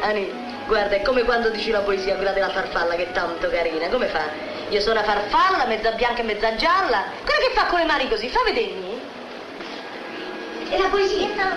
Ani, 0.06 0.30
guarda, 0.66 0.96
è 0.96 1.02
come 1.02 1.24
quando 1.24 1.50
dici 1.50 1.70
la 1.70 1.80
poesia, 1.80 2.14
quella 2.14 2.32
della 2.32 2.50
farfalla 2.50 2.94
che 2.94 3.08
è 3.08 3.12
tanto 3.12 3.48
carina. 3.48 3.88
Come 3.88 4.06
fa? 4.06 4.22
Io 4.68 4.80
sono 4.80 5.00
una 5.00 5.04
farfalla, 5.04 5.66
mezza 5.66 5.90
bianca 5.92 6.20
e 6.20 6.24
mezza 6.24 6.54
gialla. 6.54 7.04
Quella 7.24 7.40
che 7.46 7.52
fa 7.54 7.66
con 7.66 7.80
le 7.80 7.84
mani 7.86 8.08
così, 8.08 8.28
fa 8.28 8.42
vedermi. 8.44 9.00
E 10.70 10.78
la 10.78 10.88
poesia? 10.88 11.26
Io 11.26 11.34
sono 11.34 11.50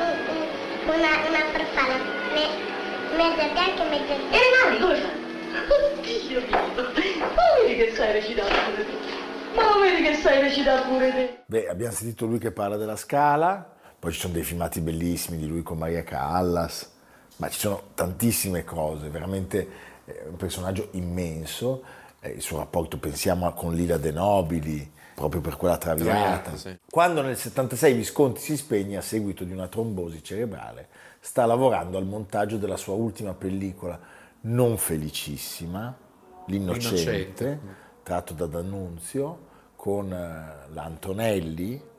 una, 0.86 1.10
una 1.28 1.46
farfalla, 1.52 1.96
me- 2.34 3.16
mezza 3.16 3.44
bianca 3.54 3.84
e 3.84 3.90
mezza 3.90 4.14
E 4.14 4.38
le 4.38 4.64
mani 4.64 4.80
come 4.80 4.96
fa? 4.96 5.22
Oddio 5.54 6.42
mio, 6.42 6.58
ma 6.76 7.44
vedi 7.62 7.76
che 7.76 7.94
sai 7.96 8.12
recitare 8.12 8.50
pure 8.50 8.86
te. 8.86 9.22
Ma 9.54 9.78
vedi 9.80 10.02
che 10.02 10.16
sai 10.16 10.42
recitare 10.42 10.82
pure 10.82 11.12
te. 11.12 11.44
Beh, 11.46 11.68
abbiamo 11.68 11.94
sentito 11.94 12.26
lui 12.26 12.40
che 12.40 12.52
parla 12.52 12.76
della 12.76 12.96
Scala, 12.96 13.73
poi 14.04 14.12
ci 14.12 14.20
sono 14.20 14.34
dei 14.34 14.44
filmati 14.44 14.82
bellissimi 14.82 15.38
di 15.38 15.48
lui 15.48 15.64
con 15.64 15.78
Maria 15.78 16.04
Callas, 16.04 16.92
ma 17.38 17.48
ci 17.48 17.58
sono 17.58 17.92
tantissime 17.94 18.66
cose, 18.66 19.08
veramente 19.08 19.70
eh, 20.04 20.26
un 20.28 20.36
personaggio 20.36 20.90
immenso, 20.92 21.82
eh, 22.20 22.32
il 22.32 22.42
suo 22.42 22.58
rapporto, 22.58 22.98
pensiamo 22.98 23.50
con 23.54 23.74
Lila 23.74 23.96
De 23.96 24.12
Nobili, 24.12 24.92
proprio 25.16 25.40
per 25.40 25.56
quella 25.56 25.78
traviata. 25.78 26.12
Traviata, 26.12 26.58
sì. 26.58 26.78
Quando 26.90 27.22
nel 27.22 27.38
76 27.38 27.94
Visconti 27.94 28.42
si 28.42 28.58
spegne 28.58 28.98
a 28.98 29.02
seguito 29.02 29.46
di 29.46 29.54
una 29.54 29.70
trombosi 29.70 30.22
cerebrale, 30.22 30.90
sta 31.22 31.46
lavorando 31.46 31.98
al 31.98 32.06
montaggio 32.06 32.58
della 32.58 32.76
sua 32.76 32.96
ultima 32.96 33.34
pellicola, 33.34 33.98
non 34.42 34.78
felicissima, 34.78 35.98
L'innocente, 36.48 37.12
L'innocente. 37.14 37.60
tratto 38.04 38.34
da 38.34 38.48
D'Annunzio, 38.48 39.40
con 39.78 40.12
eh, 40.12 40.74
l'Antonelli 40.74 41.92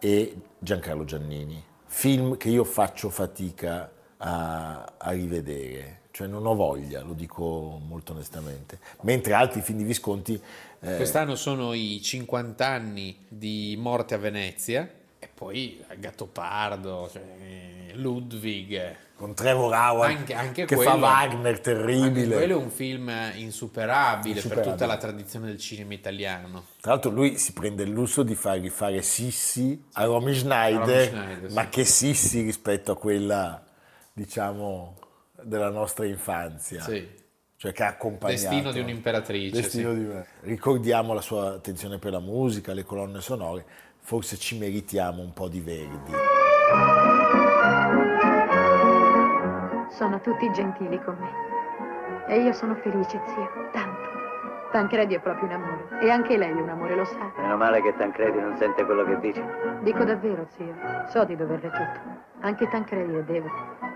e 0.00 0.36
Giancarlo 0.58 1.04
Giannini. 1.04 1.62
Film 1.86 2.36
che 2.36 2.48
io 2.48 2.64
faccio 2.64 3.10
fatica 3.10 3.90
a, 4.18 4.94
a 4.96 5.10
rivedere, 5.10 6.02
cioè 6.10 6.26
non 6.26 6.46
ho 6.46 6.54
voglia, 6.54 7.02
lo 7.02 7.14
dico 7.14 7.80
molto 7.84 8.12
onestamente. 8.12 8.78
Mentre 9.02 9.32
altri 9.32 9.60
film 9.60 9.78
di 9.78 9.84
Visconti... 9.84 10.40
eh, 10.80 10.96
Quest'anno 10.96 11.34
sono 11.36 11.72
i 11.72 12.00
50 12.02 12.66
anni 12.66 13.16
di 13.28 13.76
Morte 13.78 14.14
a 14.14 14.18
Venezia 14.18 14.88
e 15.20 15.28
poi 15.32 15.84
Gattopardo, 15.98 17.08
cioè, 17.12 17.92
Ludwig. 17.92 18.96
con 19.14 19.34
Trevor 19.34 19.72
Howard 19.74 20.16
Anche, 20.16 20.32
anche 20.32 20.64
che 20.64 20.74
quello, 20.74 20.90
fa 20.92 20.96
Wagner 20.96 21.60
terribile. 21.60 22.34
quello 22.36 22.58
è 22.58 22.62
un 22.62 22.70
film 22.70 23.12
insuperabile, 23.34 24.34
per 24.34 24.42
Insuperabile. 24.44 24.72
tutta 24.72 24.86
la 24.86 24.96
tradizione 24.96 25.46
del 25.48 25.58
cinema 25.58 25.92
italiano. 25.92 26.64
Tra 26.80 26.92
l'altro 26.92 27.10
lui 27.10 27.36
si 27.36 27.52
prende 27.52 27.82
il 27.82 27.90
lusso 27.90 28.22
di 28.22 28.34
far 28.34 28.58
rifare 28.60 29.02
Sissi 29.02 29.84
a 29.92 30.04
Romy 30.04 30.34
Schneider, 30.34 30.78
A 30.80 31.10
Romy 31.10 31.24
Schneider, 31.24 31.48
sì. 31.50 31.54
ma 31.54 31.68
che 31.68 31.84
Sissi 31.84 32.40
rispetto 32.40 32.92
a 32.92 32.96
quella, 32.96 33.62
diciamo, 34.14 34.96
della 35.42 35.70
nostra 35.70 36.06
infanzia. 36.06 36.80
Sì. 36.82 37.18
Cioè 37.56 37.72
che 37.72 37.82
ha 37.82 37.88
accompagnato. 37.88 38.40
Destino 38.40 38.72
di 38.72 38.80
un'imperatrice. 38.80 39.60
Destino 39.60 39.92
sì. 39.92 39.98
di 39.98 40.08
Ricordiamo 40.48 41.12
la 41.12 41.20
sua 41.20 41.56
attenzione 41.56 41.98
per 41.98 42.12
la 42.12 42.20
musica, 42.20 42.72
le 42.72 42.84
colonne 42.84 43.20
sonore, 43.20 43.66
forse 44.00 44.36
ci 44.36 44.58
meritiamo 44.58 45.22
un 45.22 45.32
po' 45.32 45.48
di 45.48 45.60
Verdi. 45.60 46.12
Sono 49.90 50.20
tutti 50.20 50.50
gentili 50.52 51.00
con 51.02 51.16
me. 51.18 51.48
E 52.26 52.40
io 52.40 52.52
sono 52.52 52.74
felice, 52.76 53.20
zio, 53.26 53.50
tanto. 53.72 54.08
Tancredi 54.70 55.14
è 55.14 55.20
proprio 55.20 55.46
un 55.46 55.52
amore. 55.54 56.00
E 56.00 56.10
anche 56.10 56.36
lei 56.36 56.50
è 56.50 56.60
un 56.60 56.68
amore, 56.68 56.94
lo 56.94 57.04
sa. 57.04 57.32
Meno 57.36 57.56
male 57.56 57.82
che 57.82 57.94
Tancredi 57.96 58.38
non 58.38 58.56
sente 58.56 58.84
quello 58.84 59.04
che 59.04 59.18
dici. 59.18 59.42
Dico 59.80 60.04
davvero, 60.04 60.46
zio. 60.50 60.74
So 61.08 61.24
di 61.24 61.34
doverle 61.34 61.70
tutto. 61.70 62.00
Anche 62.40 62.68
Tancredi 62.68 63.12
le 63.12 63.24
devo. 63.24 63.48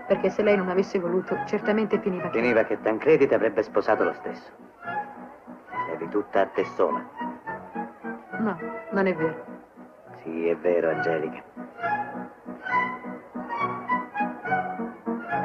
Perché 0.07 0.29
se 0.29 0.43
lei 0.43 0.57
non 0.57 0.69
avesse 0.69 0.99
voluto, 0.99 1.37
certamente 1.45 1.99
finiva 1.99 2.29
che... 2.29 2.39
Finiva 2.39 2.63
che 2.63 2.79
Tancredi 2.81 3.25
ti 3.25 3.33
avrebbe 3.33 3.63
sposato 3.63 4.03
lo 4.03 4.13
stesso. 4.13 4.51
Devi 5.89 6.09
tutta 6.09 6.41
a 6.41 6.45
te 6.47 6.65
sola. 6.65 7.03
No, 8.37 8.59
non 8.91 9.07
è 9.07 9.15
vero. 9.15 9.54
Sì, 10.25 10.47
è 10.47 10.57
vero, 10.57 10.89
Angelica. 10.89 11.43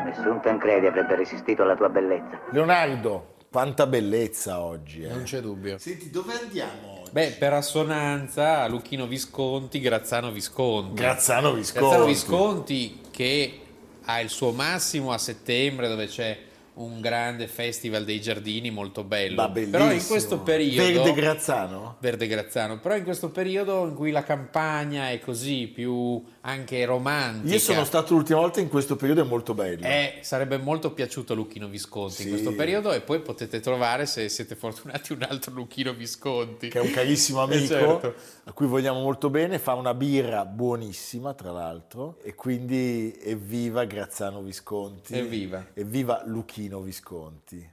Nessun 0.06 0.40
Tancredi 0.40 0.86
avrebbe 0.86 1.16
resistito 1.16 1.62
alla 1.62 1.76
tua 1.76 1.90
bellezza. 1.90 2.40
Leonardo, 2.50 3.34
quanta 3.52 3.86
bellezza 3.86 4.60
oggi. 4.60 5.02
Eh. 5.02 5.08
Non 5.08 5.24
c'è 5.24 5.40
dubbio. 5.40 5.76
Senti, 5.76 6.08
dove 6.08 6.32
andiamo 6.32 7.00
oggi? 7.02 7.10
Beh, 7.12 7.36
per 7.38 7.52
assonanza, 7.52 8.66
Lucchino 8.68 9.06
Visconti, 9.06 9.80
Grazzano 9.80 10.30
Visconti. 10.30 10.94
Grazzano 10.94 11.52
Visconti. 11.52 11.86
Grazzano 11.86 12.04
Visconti 12.06 13.00
che 13.10 13.60
ha 14.06 14.20
il 14.20 14.30
suo 14.30 14.52
massimo 14.52 15.12
a 15.12 15.18
settembre 15.18 15.88
dove 15.88 16.06
c'è 16.06 16.38
un 16.74 17.00
grande 17.00 17.46
festival 17.46 18.04
dei 18.04 18.20
giardini 18.20 18.70
molto 18.70 19.04
bello. 19.04 19.50
Però 19.52 19.90
in 19.92 20.04
questo 20.06 20.38
periodo 20.40 21.02
Verde 21.02 21.12
Grazzano? 21.12 21.96
Verde 22.00 22.26
Grazzano, 22.26 22.78
però 22.78 22.96
in 22.96 23.04
questo 23.04 23.30
periodo 23.30 23.86
in 23.86 23.94
cui 23.94 24.10
la 24.10 24.22
campagna 24.22 25.10
è 25.10 25.18
così 25.20 25.66
più 25.66 26.22
anche 26.42 26.84
romantica. 26.84 27.52
Io 27.52 27.58
sono 27.58 27.84
stato 27.84 28.14
l'ultima 28.14 28.40
volta 28.40 28.60
in 28.60 28.68
questo 28.68 28.96
periodo, 28.96 29.20
è 29.22 29.24
molto 29.26 29.52
bello. 29.52 29.84
Eh, 29.86 30.18
sarebbe 30.22 30.56
molto 30.56 30.92
piaciuto 30.92 31.34
Lucchino 31.34 31.68
Visconti 31.68 32.22
in 32.22 32.28
Sì. 32.28 32.28
questo 32.30 32.54
periodo 32.54 32.92
e 32.92 33.00
poi 33.00 33.20
potete 33.20 33.60
trovare, 33.60 34.06
se 34.06 34.28
siete 34.28 34.54
fortunati, 34.54 35.12
un 35.12 35.22
altro 35.28 35.52
Lucchino 35.52 35.92
Visconti. 35.92 36.68
che 36.68 36.78
è 36.78 36.82
un 36.82 36.90
carissimo 36.90 37.40
Eh, 37.50 37.56
amico 37.56 37.66
certo. 37.74 38.14
a 38.44 38.52
cui 38.52 38.66
vogliamo 38.66 39.00
molto 39.00 39.28
bene, 39.28 39.58
fa 39.58 39.74
una 39.74 39.92
birra 39.94 40.44
buonissima 40.46 41.34
tra 41.34 41.50
l'altro 41.50 42.18
e 42.22 42.34
quindi 42.34 43.16
evviva 43.22 43.84
Grazzano 43.84 44.40
Visconti. 44.40 45.14
Evviva. 45.18 45.66
Evviva 45.74 46.22
Luchino 46.60 46.80
Visconti. 46.80 47.70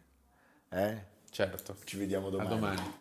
Eh? 0.69 0.97
Certo. 1.29 1.75
Ci 1.83 1.97
vediamo 1.97 2.27
A 2.27 2.31
domani. 2.31 2.49
domani. 2.49 2.93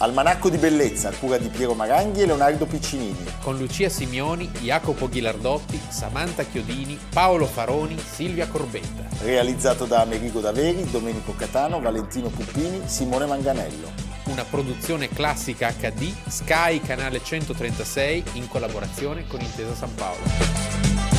Almanacco 0.00 0.48
di 0.50 0.58
bellezza 0.58 1.08
a 1.08 1.12
cura 1.12 1.38
di 1.38 1.48
Piero 1.48 1.74
Maranghi 1.74 2.20
e 2.20 2.26
Leonardo 2.26 2.66
Piccinini. 2.66 3.24
Con 3.40 3.56
Lucia 3.56 3.88
Simioni, 3.88 4.48
Jacopo 4.60 5.08
Ghilardotti, 5.08 5.80
Samantha 5.88 6.44
Chiodini, 6.44 6.98
Paolo 7.12 7.46
Faroni, 7.46 7.98
Silvia 7.98 8.46
Corbetta. 8.46 9.24
Realizzato 9.24 9.86
da 9.86 10.02
Amerigo 10.02 10.40
Daveri, 10.40 10.88
Domenico 10.90 11.34
Catano, 11.34 11.80
Valentino 11.80 12.28
Puppini, 12.28 12.82
Simone 12.86 13.26
Manganello. 13.26 13.90
Una 14.26 14.44
produzione 14.44 15.08
classica 15.08 15.72
HD, 15.72 16.12
Sky 16.28 16.80
Canale 16.80 17.24
136 17.24 18.24
in 18.34 18.46
collaborazione 18.46 19.26
con 19.26 19.40
Intesa 19.40 19.74
San 19.74 19.94
Paolo. 19.94 21.17